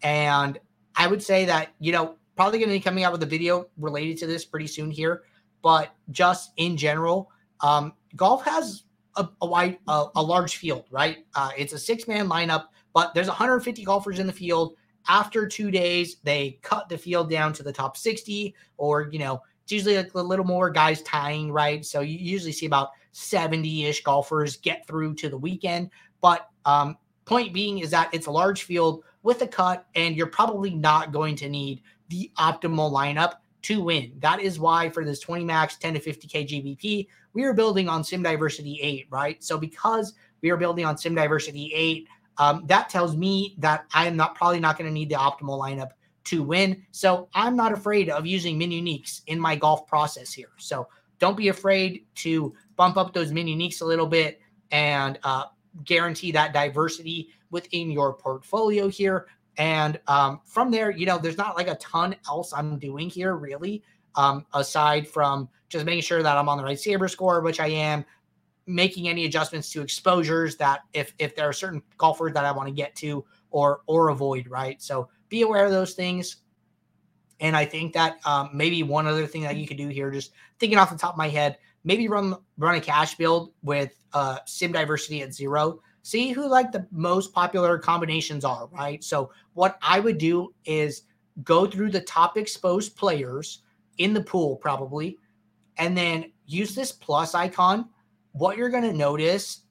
And 0.02 0.58
I 0.96 1.08
would 1.08 1.22
say 1.22 1.44
that, 1.44 1.74
you 1.80 1.92
know, 1.92 2.16
probably 2.38 2.60
going 2.60 2.70
to 2.70 2.76
be 2.76 2.80
coming 2.80 3.04
out 3.04 3.12
with 3.12 3.22
a 3.24 3.26
video 3.26 3.66
related 3.78 4.18
to 4.20 4.28
this 4.28 4.46
pretty 4.46 4.68
soon 4.68 4.90
here. 4.90 5.24
But 5.62 5.94
just 6.12 6.54
in 6.56 6.78
general, 6.78 7.30
um, 7.60 7.92
golf 8.16 8.46
has 8.46 8.84
a, 9.16 9.28
a 9.42 9.48
wide, 9.48 9.78
a, 9.88 10.06
a, 10.16 10.22
large 10.22 10.58
field, 10.58 10.86
right? 10.92 11.26
Uh, 11.36 11.52
it's 11.58 11.74
a 11.74 11.80
six 11.80 12.08
man 12.08 12.28
lineup, 12.28 12.66
but 12.94 13.14
there's 13.14 13.28
150 13.28 13.84
golfers 13.84 14.20
in 14.20 14.28
the 14.28 14.34
field. 14.34 14.76
After 15.08 15.48
two 15.48 15.72
days, 15.72 16.18
they 16.24 16.60
cut 16.62 16.90
the 16.90 16.98
field 16.98 17.30
down 17.30 17.54
to 17.54 17.64
the 17.64 17.74
top 17.74 17.98
60, 17.98 18.54
or 18.78 19.10
you 19.12 19.20
know, 19.20 19.42
it's 19.64 19.72
usually 19.72 19.98
like 19.98 20.14
a 20.14 20.22
little 20.22 20.46
more 20.46 20.70
guys 20.70 21.02
tying, 21.04 21.52
right? 21.52 21.86
So 21.86 22.02
you 22.02 22.18
usually 22.18 22.52
see 22.52 22.66
about 22.66 22.90
70 23.12 23.86
ish 23.86 24.04
golfers 24.04 24.58
get 24.58 24.86
through 24.88 25.16
to 25.16 25.30
the 25.30 25.38
weekend. 25.38 25.90
But 26.22 26.50
um, 26.66 26.98
point 27.26 27.54
being 27.54 27.80
is 27.80 27.92
that 27.92 28.10
it's 28.14 28.28
a 28.28 28.32
large 28.32 28.64
field 28.64 29.04
with 29.24 29.42
a 29.42 29.48
cut, 29.48 29.86
and 29.96 30.16
you're 30.16 30.28
probably 30.28 30.72
not 30.72 31.12
going 31.12 31.36
to 31.38 31.50
need 31.50 31.82
the 32.10 32.32
optimal 32.38 32.92
lineup 32.92 33.34
to 33.64 33.82
win. 33.82 34.14
That 34.20 34.40
is 34.40 34.60
why 34.60 34.90
for 34.90 35.04
this 35.04 35.20
20 35.20 35.44
max 35.44 35.78
10 35.78 35.96
to 35.96 36.00
50k 36.00 36.48
GPP, 36.48 37.08
we 37.34 37.44
are 37.44 37.54
building 37.54 37.88
on 37.88 38.04
Sim 38.04 38.24
Diversity 38.24 38.80
8, 38.82 39.08
right? 39.10 39.44
So 39.44 39.58
because 39.58 40.14
we 40.42 40.50
are 40.50 40.58
building 40.58 40.86
on 40.86 40.98
Sim 40.98 41.16
Diversity 41.16 41.72
8, 41.74 42.08
um, 42.38 42.64
that 42.68 42.90
tells 42.90 43.16
me 43.16 43.56
that 43.58 43.86
I 43.94 44.08
am 44.08 44.16
not 44.16 44.36
probably 44.36 44.60
not 44.60 44.78
going 44.78 44.90
to 44.90 44.94
need 44.94 45.10
the 45.10 45.16
optimal 45.16 45.60
lineup 45.60 45.90
to 46.26 46.44
win. 46.44 46.86
So 46.92 47.28
I'm 47.34 47.56
not 47.56 47.74
afraid 47.74 48.10
of 48.10 48.26
using 48.26 48.58
min 48.58 48.70
uniques 48.70 49.22
in 49.28 49.40
my 49.40 49.56
golf 49.56 49.88
process 49.88 50.34
here. 50.34 50.52
So 50.58 50.88
don't 51.20 51.36
be 51.36 51.50
afraid 51.50 52.06
to 52.16 52.54
bump 52.76 52.98
up 52.98 53.14
those 53.14 53.32
min 53.32 53.48
uniques 53.48 53.82
a 53.82 53.86
little 53.86 54.08
bit 54.08 54.40
and 54.72 55.20
uh, 55.24 55.46
guarantee 55.84 56.32
that 56.32 56.54
diversity 56.54 57.30
within 57.52 57.92
your 57.92 58.14
portfolio 58.14 58.88
here. 58.88 59.28
And 59.58 60.00
um, 60.08 60.40
from 60.46 60.72
there, 60.72 60.92
you 60.92 61.06
know, 61.06 61.18
there's 61.18 61.38
not 61.38 61.58
like 61.58 61.68
a 61.68 61.76
ton 61.76 62.16
else 62.28 62.54
I'm 62.54 62.80
doing 62.80 63.10
here 63.10 63.36
really, 63.36 63.84
um, 64.20 64.46
aside 64.54 65.08
from 65.08 65.48
just 65.70 65.86
making 65.86 66.02
sure 66.02 66.22
that 66.22 66.38
I'm 66.38 66.50
on 66.50 66.58
the 66.58 66.64
right 66.64 66.80
saber 66.80 67.08
score, 67.08 67.40
which 67.40 67.60
I 67.60 67.68
am, 67.68 68.04
making 68.68 69.08
any 69.08 69.26
adjustments 69.26 69.72
to 69.72 69.82
exposures 69.82 70.58
that 70.58 70.82
if 70.94 71.14
if 71.20 71.36
there 71.36 71.48
are 71.48 71.54
certain 71.54 71.82
golfers 71.98 72.34
that 72.34 72.44
I 72.44 72.52
want 72.52 72.68
to 72.68 72.74
get 72.74 72.96
to 72.98 73.24
or 73.50 73.82
or 73.88 74.10
avoid, 74.10 74.48
right? 74.48 74.82
So 74.82 75.10
be 75.30 75.42
aware 75.44 75.66
of 75.66 75.72
those 75.72 75.94
things. 75.94 76.38
And 77.40 77.56
I 77.56 77.64
think 77.64 77.94
that 77.94 78.20
um, 78.26 78.50
maybe 78.54 78.84
one 78.84 79.08
other 79.08 79.26
thing 79.26 79.44
that 79.44 79.56
you 79.56 79.66
could 79.66 79.78
do 79.78 79.88
here, 79.88 80.12
just 80.12 80.34
thinking 80.60 80.78
off 80.78 80.92
the 80.92 80.98
top 80.98 81.14
of 81.14 81.18
my 81.18 81.30
head, 81.30 81.58
maybe 81.86 82.10
run 82.10 82.36
run 82.58 82.76
a 82.76 82.82
cash 82.82 83.16
build 83.16 83.54
with 83.64 83.98
uh, 84.12 84.40
sim 84.46 84.74
diversity 84.74 85.22
at 85.22 85.34
zero 85.34 85.80
see 86.02 86.32
who 86.32 86.48
like 86.48 86.72
the 86.72 86.88
most 86.92 87.34
popular 87.34 87.78
combinations 87.78 88.44
are, 88.44 88.68
right? 88.72 89.04
So 89.04 89.32
what 89.54 89.78
I 89.82 90.00
would 90.00 90.18
do 90.18 90.54
is 90.66 91.04
go 91.44 91.66
through 91.66 91.92
the 91.92 92.02
top 92.02 92.38
exposed 92.38 92.96
players 92.96 93.62
in 94.00 94.14
the 94.14 94.24
pool 94.24 94.56
probably 94.56 95.18
and 95.78 95.96
then 95.96 96.32
use 96.46 96.74
this 96.74 96.92
plus 96.92 97.36
icon. 97.36 97.88
What 98.32 98.58
you're 98.58 98.70
going 98.70 98.84
to 98.84 98.94
notice 98.94 99.62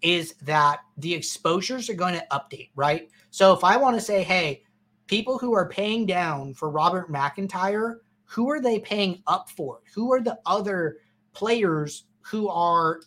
is 0.00 0.34
that 0.42 0.80
the 0.96 1.14
exposures 1.14 1.88
are 1.88 1.94
going 1.94 2.14
to 2.14 2.26
update, 2.32 2.70
right? 2.74 3.08
So 3.30 3.52
if 3.52 3.62
I 3.62 3.76
want 3.76 3.96
to 3.96 4.00
say, 4.00 4.22
hey, 4.22 4.62
people 5.06 5.38
who 5.38 5.54
are 5.54 5.68
paying 5.68 6.06
down 6.06 6.54
for 6.54 6.70
Robert 6.70 7.10
McIntyre, 7.10 7.96
who 8.24 8.50
are 8.50 8.60
they 8.60 8.80
paying 8.80 9.22
up 9.26 9.50
for? 9.50 9.80
Who 9.94 10.12
are 10.12 10.20
the 10.20 10.38
other 10.46 10.98
players 11.32 12.04
who 12.22 12.48
are 12.48 13.00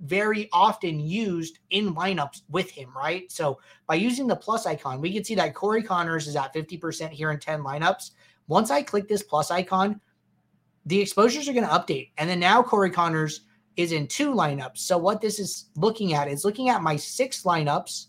very 0.00 0.48
often 0.52 1.00
used 1.00 1.58
in 1.70 1.94
lineups 1.94 2.42
with 2.48 2.70
him, 2.70 2.90
right? 2.96 3.30
So 3.30 3.58
by 3.86 3.96
using 3.96 4.26
the 4.26 4.36
plus 4.36 4.66
icon, 4.66 5.00
we 5.00 5.12
can 5.12 5.24
see 5.24 5.34
that 5.34 5.54
Corey 5.54 5.82
Conners 5.82 6.28
is 6.28 6.36
at 6.36 6.54
50% 6.54 7.10
here 7.10 7.30
in 7.30 7.38
10 7.38 7.62
lineups. 7.62 8.12
Once 8.48 8.70
I 8.70 8.82
click 8.82 9.08
this 9.08 9.22
plus 9.22 9.50
icon, 9.50 10.00
the 10.86 11.00
exposures 11.00 11.48
are 11.48 11.52
going 11.52 11.66
to 11.66 11.70
update. 11.70 12.10
And 12.18 12.28
then 12.28 12.40
now 12.40 12.62
Corey 12.62 12.90
Conners 12.90 13.40
is 13.76 13.92
in 13.92 14.08
two 14.08 14.32
lineups. 14.32 14.78
So 14.78 14.98
what 14.98 15.20
this 15.20 15.38
is 15.38 15.66
looking 15.76 16.14
at 16.14 16.28
is 16.28 16.44
looking 16.44 16.68
at 16.68 16.82
my 16.82 16.96
six 16.96 17.42
lineups 17.42 18.06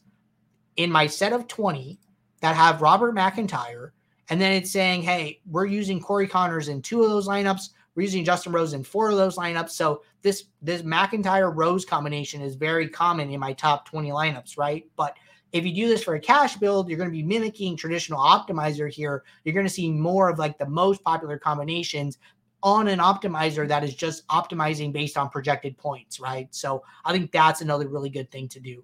in 0.77 0.91
my 0.91 1.05
set 1.05 1.33
of 1.33 1.47
20 1.47 1.99
that 2.41 2.55
have 2.55 2.81
Robert 2.81 3.13
McIntyre. 3.13 3.91
And 4.29 4.39
then 4.39 4.53
it's 4.53 4.71
saying, 4.71 5.03
hey, 5.03 5.41
we're 5.45 5.65
using 5.65 5.99
Corey 5.99 6.27
Conners 6.27 6.69
in 6.69 6.81
two 6.81 7.03
of 7.03 7.09
those 7.09 7.27
lineups. 7.27 7.69
We're 7.95 8.03
using 8.03 8.23
Justin 8.23 8.53
Rose 8.53 8.73
in 8.73 8.83
four 8.83 9.09
of 9.09 9.17
those 9.17 9.35
lineups. 9.37 9.71
So 9.71 10.03
this 10.21 10.45
this 10.61 10.83
McIntyre 10.83 11.53
Rose 11.53 11.83
combination 11.83 12.41
is 12.41 12.55
very 12.55 12.87
common 12.87 13.29
in 13.29 13.39
my 13.39 13.53
top 13.53 13.85
20 13.89 14.09
lineups, 14.09 14.57
right? 14.57 14.85
But 14.95 15.17
if 15.51 15.65
you 15.65 15.73
do 15.73 15.87
this 15.87 16.03
for 16.03 16.15
a 16.15 16.19
cash 16.19 16.57
build, 16.57 16.89
you're 16.89 16.97
going 16.97 17.09
to 17.09 17.15
be 17.15 17.23
mimicking 17.23 17.75
traditional 17.75 18.19
optimizer 18.19 18.89
here. 18.89 19.23
You're 19.43 19.53
going 19.53 19.65
to 19.65 19.73
see 19.73 19.91
more 19.91 20.29
of 20.29 20.37
like 20.37 20.57
the 20.57 20.67
most 20.67 21.03
popular 21.03 21.37
combinations 21.37 22.17
on 22.61 22.87
an 22.87 22.99
optimizer 22.99 23.67
that 23.67 23.83
is 23.83 23.95
just 23.95 24.27
optimizing 24.27 24.91
based 24.91 25.17
on 25.17 25.29
projected 25.29 25.77
points, 25.77 26.19
right? 26.19 26.47
So 26.53 26.83
I 27.05 27.13
think 27.13 27.31
that's 27.31 27.61
another 27.61 27.87
really 27.87 28.09
good 28.09 28.29
thing 28.31 28.47
to 28.49 28.59
do. 28.59 28.83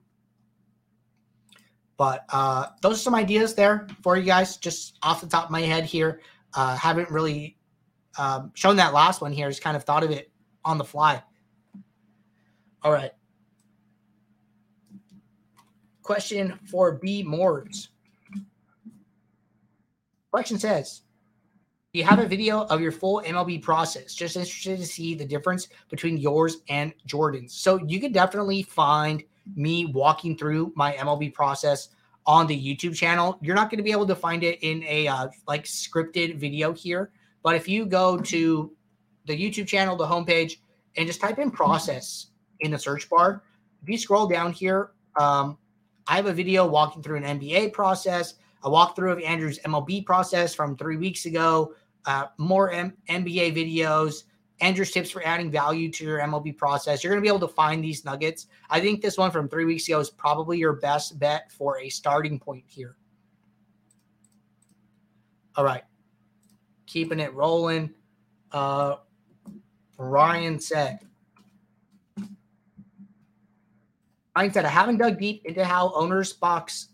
But 1.98 2.26
uh, 2.30 2.68
those 2.82 2.96
are 2.96 3.04
some 3.04 3.16
ideas 3.16 3.54
there 3.54 3.88
for 4.02 4.18
you 4.18 4.24
guys, 4.24 4.58
just 4.58 4.98
off 5.04 5.22
the 5.22 5.28
top 5.28 5.46
of 5.46 5.52
my 5.52 5.62
head 5.62 5.86
here. 5.86 6.22
Uh, 6.54 6.76
haven't 6.76 7.10
really 7.10 7.58
um, 8.18 8.52
shown 8.54 8.78
that 8.78 8.94
last 8.94 9.22
one 9.22 9.32
here, 9.32 9.50
just 9.50 9.62
kind 9.62 9.78
of 9.78 9.84
thought 9.84 10.04
of 10.04 10.12
it 10.12 10.32
on 10.64 10.78
the 10.78 10.84
fly. 10.84 11.22
All 12.82 12.92
right. 12.92 13.12
Question 16.06 16.60
for 16.66 16.92
B 16.92 17.24
Moores. 17.24 17.90
Question 20.32 20.60
says, 20.60 21.02
you 21.94 22.04
have 22.04 22.20
a 22.20 22.28
video 22.28 22.66
of 22.66 22.80
your 22.80 22.92
full 22.92 23.24
MLB 23.26 23.64
process. 23.64 24.14
Just 24.14 24.36
interested 24.36 24.78
to 24.78 24.86
see 24.86 25.16
the 25.16 25.26
difference 25.26 25.68
between 25.90 26.18
yours 26.18 26.58
and 26.70 26.94
Jordan's. 27.08 27.56
So 27.56 27.84
you 27.88 28.00
can 28.00 28.12
definitely 28.12 28.62
find 28.62 29.24
me 29.56 29.88
walking 29.88 30.38
through 30.38 30.74
my 30.76 30.94
MLB 30.94 31.34
process 31.34 31.90
on 32.28 32.46
the 32.46 32.56
YouTube 32.56 32.96
channel. 32.96 33.40
You're 33.42 33.56
not 33.56 33.72
going 33.72 33.80
to 33.80 33.84
be 33.84 33.92
able 33.92 34.06
to 34.06 34.16
find 34.16 34.44
it 34.44 34.60
in 34.62 34.84
a 34.84 35.08
uh, 35.08 35.30
like 35.48 35.64
scripted 35.64 36.36
video 36.36 36.72
here, 36.72 37.10
but 37.42 37.56
if 37.56 37.68
you 37.68 37.84
go 37.84 38.16
to 38.16 38.72
the 39.26 39.36
YouTube 39.36 39.66
channel, 39.66 39.96
the 39.96 40.06
homepage, 40.06 40.58
and 40.98 41.08
just 41.08 41.20
type 41.20 41.40
in 41.40 41.50
process 41.50 42.28
in 42.60 42.70
the 42.70 42.78
search 42.78 43.10
bar, 43.10 43.42
if 43.82 43.90
you 43.90 43.98
scroll 43.98 44.28
down 44.28 44.52
here, 44.52 44.92
um, 45.20 45.58
I 46.08 46.16
have 46.16 46.28
a 46.28 46.34
video 46.34 46.68
walking 46.68 47.02
through 47.02 47.18
an 47.18 47.40
NBA 47.40 47.74
process, 47.74 48.36
a 48.64 48.70
walkthrough 48.70 49.14
of 49.14 49.20
Andrew's 49.20 49.60
MLB 49.60 50.06
process 50.06 50.54
from 50.54 50.78
three 50.78 50.98
weeks 50.98 51.26
ago, 51.26 51.74
uh, 52.06 52.26
more 52.38 52.72
M- 52.72 52.94
NBA 53.10 53.56
videos, 53.56 54.24
Andrew's 54.62 54.92
tips 54.92 55.12
for 55.12 55.26
adding 55.26 55.52
value 55.52 55.92
to 55.92 56.06
your 56.06 56.20
MLB 56.20 56.58
process. 56.58 57.04
You're 57.04 57.12
going 57.12 57.22
to 57.22 57.30
be 57.30 57.36
able 57.36 57.48
to 57.48 57.54
find 57.54 57.84
these 57.84 58.06
nuggets. 58.06 58.48
I 58.70 58.80
think 58.80 59.02
this 59.02 59.18
one 59.18 59.32
from 59.32 59.50
three 59.50 59.66
weeks 59.66 59.88
ago 59.88 60.00
is 60.00 60.10
probably 60.10 60.58
your 60.58 60.74
best 60.74 61.20
bet 61.20 61.52
for 61.52 61.80
a 61.80 61.90
starting 61.90 62.40
point 62.40 62.64
here. 62.68 62.96
All 65.56 65.66
right. 65.66 65.84
Keeping 66.86 67.20
it 67.20 67.34
rolling. 67.34 67.94
Uh, 68.52 68.98
Ryan 69.98 70.60
said, 70.60 71.00
Ryan 74.36 74.54
said, 74.54 74.66
I 74.66 74.70
haven't 74.70 74.98
dug 74.98 75.18
deep 75.18 75.46
into 75.46 75.64
how 75.64 75.90
OwnersBox 75.90 76.88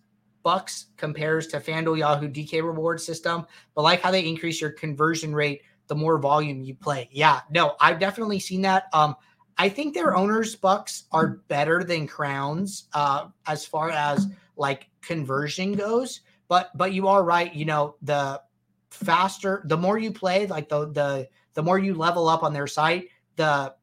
bucks 0.44 0.88
compares 0.98 1.48
to 1.48 1.60
FanDuel 1.60 1.98
Yahoo 1.98 2.28
DK 2.28 2.64
reward 2.64 3.02
system, 3.02 3.46
but 3.76 3.82
like 3.82 4.02
how 4.02 4.12
they 4.12 4.26
increase 4.26 4.62
your 4.62 4.72
conversion 4.72 5.34
rate 5.34 5.62
the 5.88 5.96
more 5.96 6.20
volume 6.20 6.62
you 6.62 6.76
play. 6.76 7.10
Yeah, 7.12 7.42
no, 7.50 7.76
I've 7.80 8.00
definitely 8.00 8.40
seen 8.40 8.62
that. 8.62 8.86
Um, 8.94 9.16
I 9.58 9.70
think 9.70 9.94
their 9.94 10.16
owners 10.16 10.56
bucks 10.56 11.04
are 11.12 11.42
better 11.48 11.84
than 11.84 12.08
crowns 12.08 12.88
uh, 12.94 13.28
as 13.46 13.66
far 13.66 13.90
as 13.90 14.28
like 14.56 14.90
conversion 15.02 15.74
goes. 15.74 16.22
But 16.48 16.76
but 16.78 16.94
you 16.94 17.08
are 17.08 17.24
right. 17.24 17.54
You 17.54 17.66
know 17.66 17.96
the 18.02 18.42
faster, 18.90 19.64
the 19.66 19.78
more 19.78 19.98
you 19.98 20.12
play, 20.12 20.48
like 20.48 20.70
the 20.70 20.92
the 20.92 21.30
the 21.54 21.64
more 21.64 21.80
you 21.80 21.94
level 21.94 22.30
up 22.30 22.44
on 22.44 22.54
their 22.54 22.68
site, 22.68 23.10
the 23.36 23.74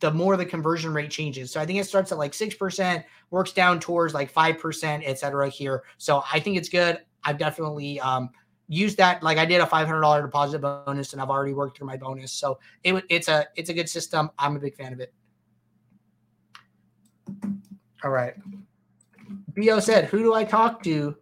the 0.00 0.10
more 0.10 0.36
the 0.36 0.46
conversion 0.46 0.92
rate 0.92 1.10
changes. 1.10 1.52
So 1.52 1.60
I 1.60 1.66
think 1.66 1.78
it 1.78 1.84
starts 1.84 2.10
at 2.10 2.18
like 2.18 2.32
6%, 2.32 3.04
works 3.30 3.52
down 3.52 3.78
towards 3.78 4.14
like 4.14 4.32
5%, 4.32 5.02
et 5.04 5.18
cetera 5.18 5.48
here. 5.48 5.84
So 5.98 6.22
I 6.32 6.40
think 6.40 6.56
it's 6.56 6.68
good. 6.68 6.98
I've 7.22 7.38
definitely 7.38 8.00
um, 8.00 8.30
used 8.66 8.96
that. 8.96 9.22
Like 9.22 9.36
I 9.36 9.44
did 9.44 9.60
a 9.60 9.66
$500 9.66 10.22
deposit 10.22 10.60
bonus 10.60 11.12
and 11.12 11.20
I've 11.20 11.28
already 11.28 11.52
worked 11.52 11.76
through 11.76 11.86
my 11.86 11.98
bonus. 11.98 12.32
So 12.32 12.58
it, 12.82 13.04
it's 13.10 13.28
a, 13.28 13.46
it's 13.56 13.68
a 13.68 13.74
good 13.74 13.88
system. 13.88 14.30
I'm 14.38 14.56
a 14.56 14.58
big 14.58 14.74
fan 14.74 14.94
of 14.94 15.00
it. 15.00 15.12
All 18.02 18.10
right. 18.10 18.34
BO 19.54 19.80
said, 19.80 20.06
who 20.06 20.20
do 20.20 20.32
I 20.32 20.44
talk 20.44 20.82
to 20.84 21.16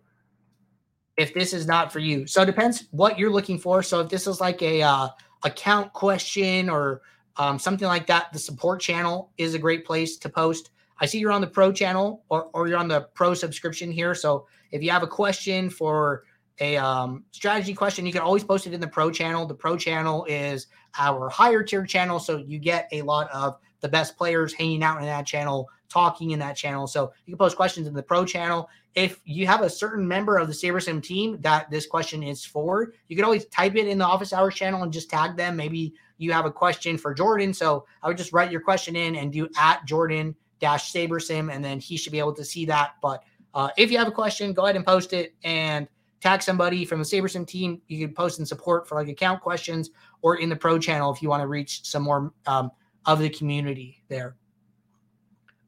if 1.17 1.35
this 1.35 1.53
is 1.53 1.67
not 1.67 1.93
for 1.93 1.99
you? 1.99 2.29
So 2.29 2.43
it 2.43 2.47
depends 2.47 2.85
what 2.93 3.19
you're 3.19 3.33
looking 3.33 3.59
for. 3.59 3.83
So 3.83 4.01
if 4.01 4.09
this 4.09 4.29
is 4.29 4.41
like 4.41 4.63
a 4.63 4.83
uh, 4.83 5.09
account 5.43 5.93
question 5.93 6.71
or 6.71 7.03
um, 7.39 7.59
something 7.59 7.89
like 7.89 8.07
that. 8.09 8.33
The 8.33 8.39
support 8.39 8.81
channel 8.81 9.31
is 9.39 9.55
a 9.55 9.59
great 9.59 9.87
place 9.87 10.17
to 10.19 10.29
post. 10.29 10.71
I 11.01 11.07
see 11.07 11.19
you're 11.19 11.33
on 11.33 11.41
the 11.41 11.47
pro 11.47 11.73
channel 11.73 12.25
or, 12.29 12.51
or 12.53 12.69
you're 12.69 12.79
on 12.79 12.89
the 12.89 13.03
pro 13.15 13.35
subscription 13.35 13.91
here. 13.91 14.15
So 14.15 14.47
if 14.73 14.83
you 14.83 14.91
have 14.91 15.03
a 15.03 15.09
question 15.09 15.71
for 15.71 16.25
a 16.61 16.77
um, 16.77 17.25
strategy 17.31 17.73
question, 17.73 18.05
you 18.05 18.13
can 18.13 18.21
always 18.21 18.43
post 18.43 18.67
it 18.67 18.75
in 18.75 18.81
the 18.81 18.89
pro 18.89 19.11
channel. 19.11 19.47
The 19.47 19.55
pro 19.55 19.77
channel 19.77 20.25
is 20.29 20.67
our 20.99 21.29
higher 21.29 21.63
tier 21.63 21.87
channel. 21.87 22.19
So 22.19 22.39
you 22.39 22.59
get 22.59 22.89
a 22.91 23.03
lot 23.03 23.31
of 23.31 23.59
the 23.81 23.89
best 23.89 24.17
players 24.17 24.53
hanging 24.53 24.83
out 24.83 24.99
in 24.99 25.05
that 25.05 25.25
channel, 25.25 25.69
talking 25.89 26.33
in 26.33 26.41
that 26.41 26.57
channel. 26.57 26.89
So 26.89 27.13
you 27.25 27.35
can 27.35 27.39
post 27.39 27.57
questions 27.57 27.87
in 27.87 27.95
the 27.95 28.03
pro 28.03 28.25
channel. 28.25 28.69
If 28.97 29.21
you 29.25 29.47
have 29.47 29.63
a 29.63 29.71
certain 29.71 30.09
member 30.09 30.37
of 30.37 30.49
the 30.49 30.55
SaberSim 30.55 31.01
team 31.01 31.41
that 31.43 31.71
this 31.71 31.87
question 31.87 32.25
is 32.25 32.45
for, 32.45 32.93
you 33.07 33.15
can 33.15 33.25
always 33.25 33.45
type 33.47 33.77
it 33.77 33.87
in 33.87 33.99
the 33.99 34.05
office 34.05 34.33
hours 34.33 34.57
channel 34.57 34.83
and 34.83 34.93
just 34.93 35.09
tag 35.09 35.37
them. 35.37 35.55
Maybe 35.57 35.95
you 36.19 36.33
have 36.33 36.45
a 36.45 36.51
question 36.51 36.99
for 36.99 37.15
Jordan. 37.15 37.55
So 37.55 37.87
I 38.03 38.09
would 38.09 38.19
just 38.19 38.33
write 38.33 38.53
your 38.53 38.61
question 38.61 38.97
in 38.97 39.17
and 39.17 39.33
do 39.33 39.49
at 39.57 39.85
Jordan 39.87 40.35
dash 40.61 40.93
SaberSim, 40.93 41.53
and 41.53 41.65
then 41.65 41.81
he 41.81 41.97
should 41.97 42.13
be 42.13 42.19
able 42.19 42.35
to 42.35 42.45
see 42.45 42.67
that. 42.67 42.95
But 43.01 43.23
uh, 43.55 43.71
if 43.77 43.91
you 43.91 43.99
have 43.99 44.09
a 44.09 44.13
question, 44.13 44.53
go 44.53 44.65
ahead 44.65 44.77
and 44.77 44.85
post 44.85 45.13
it 45.13 45.35
and 45.45 45.89
tag 46.21 46.43
somebody 46.43 46.85
from 46.85 46.99
the 46.99 47.05
SaberSim 47.05 47.47
team. 47.47 47.81
You 47.87 48.07
can 48.07 48.15
post 48.15 48.41
in 48.41 48.47
support 48.47 48.89
for 48.89 48.97
like 48.97 49.09
account 49.09 49.41
questions 49.41 49.91
or 50.23 50.37
in 50.37 50.49
the 50.49 50.57
pro 50.57 50.79
channel 50.79 51.13
if 51.13 51.23
you 51.23 51.29
want 51.29 51.43
to 51.43 51.47
reach 51.47 51.85
some 51.85 52.03
more 52.03 52.33
um, 52.47 52.71
of 53.07 53.21
the 53.21 53.31
community 53.31 54.03
there. 54.09 54.37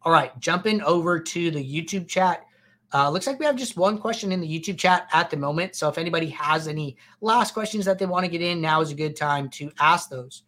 All 0.03 0.13
right, 0.13 0.39
jumping 0.41 0.83
over 0.83 1.21
to 1.21 1.51
the 1.51 1.63
YouTube 1.63 2.09
chat. 2.09 2.45
Uh, 2.93 3.09
looks 3.09 3.27
like 3.27 3.39
we 3.39 3.47
have 3.47 3.57
just 3.57 3.77
one 3.77 3.99
question 3.99 4.33
in 4.33 4.41
the 4.41 4.49
YouTube 4.49 4.79
chat 4.79 5.09
at 5.13 5.31
the 5.31 5.37
moment. 5.37 5.77
So 5.77 5.89
if 5.89 5.99
anybody 5.99 6.29
has 6.31 6.67
any 6.67 6.97
last 7.21 7.55
questions 7.55 7.85
that 7.85 7.99
they 7.99 8.07
want 8.07 8.25
to 8.25 8.31
get 8.31 8.43
in, 8.43 8.61
now 8.61 8.81
is 8.81 8.91
a 8.91 8.95
good 8.95 9.17
time 9.17 9.49
to 9.51 9.71
ask 9.79 10.11
those. 10.11 10.43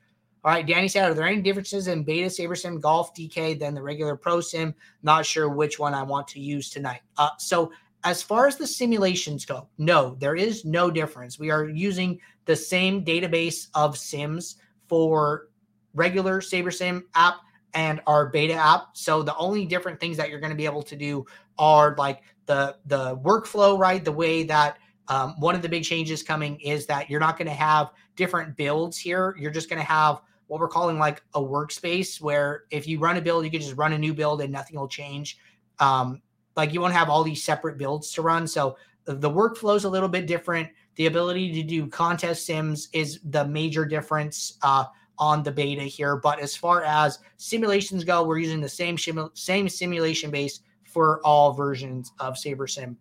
All 0.44 0.50
right, 0.50 0.66
Danny 0.66 0.88
said, 0.88 1.08
are 1.08 1.14
there 1.14 1.26
any 1.26 1.40
differences 1.40 1.86
in 1.86 2.02
beta 2.02 2.28
saber 2.28 2.56
sim 2.56 2.80
golf 2.80 3.14
DK 3.14 3.60
than 3.60 3.74
the 3.74 3.82
regular 3.82 4.16
pro 4.16 4.40
sim? 4.40 4.74
Not 5.04 5.24
sure 5.24 5.48
which 5.48 5.78
one 5.78 5.94
I 5.94 6.02
want 6.02 6.26
to 6.28 6.40
use 6.40 6.68
tonight. 6.68 7.02
Uh, 7.16 7.30
so 7.38 7.70
as 8.02 8.24
far 8.24 8.48
as 8.48 8.56
the 8.56 8.66
simulations 8.66 9.44
go, 9.44 9.68
no, 9.78 10.16
there 10.18 10.34
is 10.34 10.64
no 10.64 10.90
difference. 10.90 11.38
We 11.38 11.50
are 11.52 11.68
using 11.68 12.18
the 12.46 12.56
same 12.56 13.04
database 13.04 13.68
of 13.74 13.96
sims 13.96 14.56
for 14.88 15.48
regular 15.94 16.40
saber 16.40 16.72
sim 16.72 17.04
app 17.14 17.36
and 17.74 18.00
our 18.06 18.26
beta 18.26 18.54
app. 18.54 18.88
So 18.94 19.22
the 19.22 19.36
only 19.36 19.64
different 19.66 20.00
things 20.00 20.16
that 20.16 20.30
you're 20.30 20.40
going 20.40 20.50
to 20.50 20.56
be 20.56 20.64
able 20.66 20.82
to 20.82 20.96
do 20.96 21.26
are 21.58 21.94
like 21.96 22.22
the 22.46 22.76
the 22.86 23.16
workflow, 23.18 23.78
right? 23.78 24.04
The 24.04 24.12
way 24.12 24.42
that 24.44 24.78
um, 25.08 25.34
one 25.38 25.54
of 25.54 25.62
the 25.62 25.68
big 25.68 25.84
changes 25.84 26.22
coming 26.22 26.60
is 26.60 26.86
that 26.86 27.10
you're 27.10 27.20
not 27.20 27.36
going 27.36 27.48
to 27.48 27.54
have 27.54 27.90
different 28.16 28.56
builds 28.56 28.98
here. 28.98 29.36
You're 29.38 29.50
just 29.50 29.68
going 29.68 29.80
to 29.80 29.86
have 29.86 30.20
what 30.46 30.60
we're 30.60 30.68
calling 30.68 30.98
like 30.98 31.22
a 31.34 31.40
workspace 31.40 32.20
where 32.20 32.64
if 32.70 32.86
you 32.86 32.98
run 32.98 33.16
a 33.16 33.22
build, 33.22 33.44
you 33.44 33.50
can 33.50 33.60
just 33.60 33.76
run 33.76 33.92
a 33.94 33.98
new 33.98 34.14
build 34.14 34.42
and 34.42 34.52
nothing 34.52 34.78
will 34.78 34.88
change. 34.88 35.38
Um, 35.78 36.20
like 36.56 36.72
you 36.72 36.80
won't 36.80 36.92
have 36.92 37.08
all 37.08 37.24
these 37.24 37.42
separate 37.42 37.78
builds 37.78 38.12
to 38.12 38.22
run. 38.22 38.46
So 38.46 38.76
the 39.04 39.30
workflow 39.30 39.76
is 39.76 39.84
a 39.84 39.88
little 39.88 40.08
bit 40.08 40.26
different. 40.26 40.68
The 40.96 41.06
ability 41.06 41.52
to 41.54 41.62
do 41.62 41.86
contest 41.86 42.44
sims 42.46 42.88
is 42.92 43.20
the 43.24 43.46
major 43.46 43.84
difference 43.84 44.58
uh, 44.62 44.84
on 45.18 45.42
the 45.42 45.52
beta 45.52 45.82
here. 45.82 46.16
But 46.16 46.40
as 46.40 46.56
far 46.56 46.82
as 46.82 47.18
simulations 47.36 48.04
go, 48.04 48.24
we're 48.24 48.38
using 48.38 48.60
the 48.60 48.68
same 48.68 48.96
same 49.34 49.68
simulation 49.68 50.30
base 50.30 50.60
for 50.84 51.20
all 51.24 51.52
versions 51.52 52.12
of 52.18 52.34
SaberSim 52.34 52.96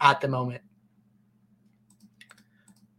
at 0.00 0.20
the 0.20 0.28
moment. 0.28 0.62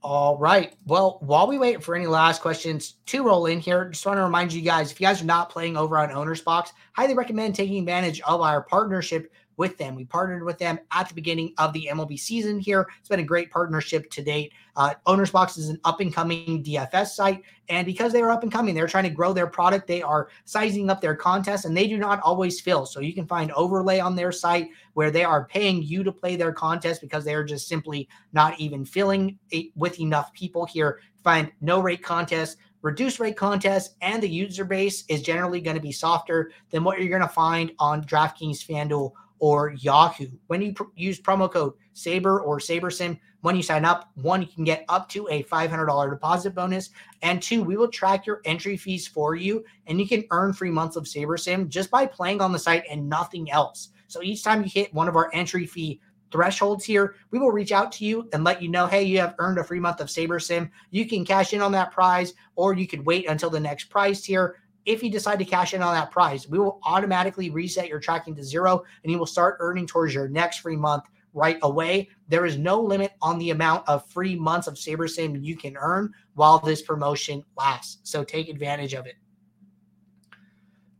All 0.03 0.37
right. 0.37 0.73
Well, 0.85 1.17
while 1.21 1.47
we 1.47 1.57
wait 1.57 1.83
for 1.83 1.93
any 1.93 2.07
last 2.07 2.41
questions 2.41 2.93
to 3.07 3.23
roll 3.23 3.47
in 3.47 3.59
here, 3.59 3.89
just 3.89 4.05
want 4.05 4.17
to 4.17 4.23
remind 4.23 4.53
you 4.53 4.61
guys 4.61 4.89
if 4.89 5.01
you 5.01 5.07
guys 5.07 5.21
are 5.21 5.25
not 5.25 5.49
playing 5.49 5.75
over 5.75 5.97
on 5.97 6.09
OwnersBox, 6.09 6.69
highly 6.93 7.13
recommend 7.13 7.55
taking 7.55 7.79
advantage 7.79 8.21
of 8.21 8.39
our 8.39 8.61
partnership 8.61 9.33
with 9.57 9.77
them. 9.77 9.95
We 9.95 10.05
partnered 10.05 10.43
with 10.43 10.59
them 10.59 10.79
at 10.91 11.09
the 11.09 11.15
beginning 11.15 11.53
of 11.57 11.73
the 11.73 11.89
MLB 11.91 12.17
season 12.17 12.59
here. 12.59 12.87
It's 12.99 13.09
been 13.09 13.19
a 13.19 13.23
great 13.23 13.51
partnership 13.51 14.09
to 14.11 14.23
date. 14.23 14.53
Uh, 14.75 14.93
OwnersBox 15.07 15.57
is 15.57 15.69
an 15.69 15.79
up 15.83 15.99
and 15.99 16.13
coming 16.13 16.63
DFS 16.63 17.07
site. 17.07 17.41
And 17.67 17.85
because 17.85 18.13
they 18.13 18.21
are 18.21 18.29
up 18.29 18.43
and 18.43 18.51
coming, 18.51 18.75
they're 18.75 18.87
trying 18.87 19.05
to 19.05 19.09
grow 19.09 19.33
their 19.33 19.47
product. 19.47 19.87
They 19.87 20.03
are 20.03 20.29
sizing 20.45 20.89
up 20.89 21.01
their 21.01 21.15
contests 21.15 21.65
and 21.65 21.75
they 21.75 21.87
do 21.87 21.97
not 21.97 22.21
always 22.21 22.61
fill. 22.61 22.85
So 22.85 22.99
you 22.99 23.13
can 23.13 23.27
find 23.27 23.51
overlay 23.51 23.99
on 23.99 24.15
their 24.15 24.31
site 24.31 24.69
where 24.93 25.11
they 25.11 25.23
are 25.23 25.45
paying 25.45 25.81
you 25.81 26.03
to 26.03 26.11
play 26.11 26.35
their 26.35 26.53
contest 26.53 27.01
because 27.01 27.25
they 27.25 27.33
are 27.33 27.43
just 27.43 27.67
simply 27.67 28.07
not 28.33 28.59
even 28.59 28.85
filling 28.85 29.37
it 29.49 29.71
with 29.75 29.99
enough 29.99 30.31
people 30.33 30.65
here. 30.65 30.99
Find 31.23 31.51
no 31.59 31.81
rate 31.81 32.03
contests 32.03 32.57
reduced 32.83 33.19
rate 33.19 33.35
contests 33.35 33.95
and 34.01 34.21
the 34.21 34.29
user 34.29 34.63
base 34.63 35.03
is 35.09 35.21
generally 35.21 35.59
going 35.59 35.75
to 35.75 35.81
be 35.81 35.91
softer 35.91 36.51
than 36.69 36.83
what 36.83 36.99
you're 36.99 37.09
going 37.09 37.21
to 37.21 37.27
find 37.27 37.71
on 37.79 38.03
DraftKings, 38.03 38.65
FanDuel, 38.65 39.11
or 39.39 39.71
Yahoo. 39.71 40.27
When 40.47 40.61
you 40.61 40.73
pr- 40.73 40.83
use 40.95 41.19
promo 41.19 41.51
code 41.51 41.73
SABER 41.93 42.41
or 42.41 42.59
SaberSim, 42.59 43.19
when 43.41 43.55
you 43.55 43.63
sign 43.63 43.85
up, 43.85 44.09
one, 44.15 44.41
you 44.41 44.47
can 44.47 44.63
get 44.63 44.83
up 44.89 45.07
to 45.09 45.27
a 45.29 45.43
$500 45.43 46.09
deposit 46.09 46.55
bonus. 46.55 46.89
And 47.21 47.41
two, 47.41 47.63
we 47.63 47.77
will 47.77 47.87
track 47.87 48.25
your 48.25 48.41
entry 48.45 48.77
fees 48.77 49.07
for 49.07 49.35
you 49.35 49.63
and 49.85 49.99
you 49.99 50.07
can 50.07 50.25
earn 50.31 50.53
free 50.53 50.71
months 50.71 50.95
of 50.95 51.05
SaberSim 51.05 51.67
just 51.67 51.91
by 51.91 52.05
playing 52.05 52.41
on 52.41 52.51
the 52.51 52.59
site 52.59 52.83
and 52.89 53.07
nothing 53.07 53.51
else. 53.51 53.89
So 54.07 54.21
each 54.21 54.43
time 54.43 54.63
you 54.63 54.69
hit 54.69 54.93
one 54.93 55.07
of 55.07 55.15
our 55.15 55.29
entry 55.33 55.65
fee 55.65 56.01
thresholds 56.31 56.83
here, 56.83 57.15
we 57.31 57.39
will 57.39 57.51
reach 57.51 57.71
out 57.71 57.91
to 57.93 58.05
you 58.05 58.27
and 58.33 58.43
let 58.43 58.61
you 58.61 58.69
know, 58.69 58.87
hey, 58.87 59.03
you 59.03 59.19
have 59.19 59.35
earned 59.39 59.59
a 59.59 59.63
free 59.63 59.79
month 59.79 60.01
of 60.01 60.07
SaberSim. 60.07 60.69
You 60.91 61.07
can 61.07 61.23
cash 61.23 61.53
in 61.53 61.61
on 61.61 61.71
that 61.73 61.91
prize 61.91 62.33
or 62.55 62.73
you 62.73 62.87
could 62.87 63.05
wait 63.05 63.29
until 63.29 63.49
the 63.49 63.59
next 63.59 63.85
prize 63.85 64.21
tier 64.21 64.57
if 64.87 65.03
you 65.03 65.11
decide 65.11 65.37
to 65.37 65.45
cash 65.45 65.73
in 65.73 65.83
on 65.83 65.93
that 65.93 66.11
prize, 66.11 66.47
we 66.47 66.57
will 66.57 66.79
automatically 66.83 67.49
reset 67.49 67.89
your 67.89 67.99
tracking 67.99 68.33
to 68.35 68.43
zero 68.43 68.83
and 69.03 69.11
you 69.11 69.19
will 69.19 69.25
start 69.25 69.57
earning 69.59 69.85
towards 69.85 70.13
your 70.13 70.29
next 70.29 70.59
free 70.59 70.77
month 70.77 71.03
right 71.33 71.59
away. 71.61 72.09
There 72.29 72.45
is 72.45 72.57
no 72.57 72.81
limit 72.81 73.11
on 73.21 73.37
the 73.37 73.51
amount 73.51 73.87
of 73.87 74.09
free 74.09 74.35
months 74.35 74.65
of 74.65 74.75
SaberSim 74.75 75.43
you 75.43 75.57
can 75.57 75.75
earn 75.77 76.13
while 76.35 76.57
this 76.59 76.81
promotion 76.81 77.43
lasts. 77.57 77.99
So 78.03 78.23
take 78.23 78.47
advantage 78.47 78.93
of 78.93 79.05
it. 79.05 79.15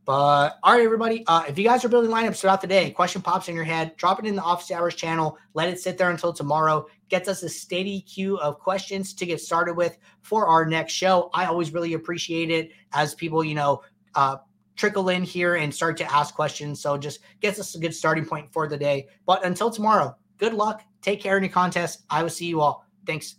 But 0.04 0.58
all 0.62 0.74
right, 0.74 0.84
everybody. 0.84 1.24
Uh, 1.26 1.44
if 1.48 1.58
you 1.58 1.64
guys 1.64 1.84
are 1.84 1.88
building 1.88 2.10
lineups 2.10 2.40
throughout 2.40 2.60
the 2.60 2.66
day, 2.66 2.90
question 2.90 3.20
pops 3.20 3.48
in 3.48 3.54
your 3.54 3.64
head, 3.64 3.96
drop 3.96 4.18
it 4.18 4.26
in 4.26 4.36
the 4.36 4.42
office 4.42 4.70
hours 4.70 4.94
channel. 4.94 5.38
Let 5.54 5.68
it 5.68 5.80
sit 5.80 5.98
there 5.98 6.10
until 6.10 6.32
tomorrow. 6.32 6.86
Gets 7.08 7.28
us 7.28 7.42
a 7.42 7.48
steady 7.48 8.02
queue 8.02 8.38
of 8.38 8.58
questions 8.58 9.14
to 9.14 9.26
get 9.26 9.40
started 9.40 9.74
with 9.74 9.98
for 10.22 10.46
our 10.46 10.66
next 10.66 10.92
show. 10.92 11.30
I 11.34 11.46
always 11.46 11.72
really 11.72 11.94
appreciate 11.94 12.50
it 12.50 12.70
as 12.92 13.14
people, 13.14 13.42
you 13.42 13.54
know, 13.54 13.82
uh, 14.14 14.36
trickle 14.76 15.08
in 15.08 15.22
here 15.22 15.56
and 15.56 15.74
start 15.74 15.96
to 15.98 16.14
ask 16.14 16.34
questions. 16.34 16.80
So 16.80 16.96
just 16.96 17.20
gets 17.40 17.58
us 17.58 17.74
a 17.74 17.78
good 17.78 17.94
starting 17.94 18.24
point 18.24 18.52
for 18.52 18.68
the 18.68 18.76
day. 18.76 19.08
But 19.26 19.44
until 19.44 19.70
tomorrow, 19.70 20.16
good 20.38 20.54
luck. 20.54 20.82
Take 21.02 21.20
care 21.20 21.36
in 21.36 21.42
your 21.42 21.52
contest. 21.52 22.04
I 22.10 22.22
will 22.22 22.30
see 22.30 22.46
you 22.46 22.60
all. 22.60 22.86
Thanks. 23.06 23.36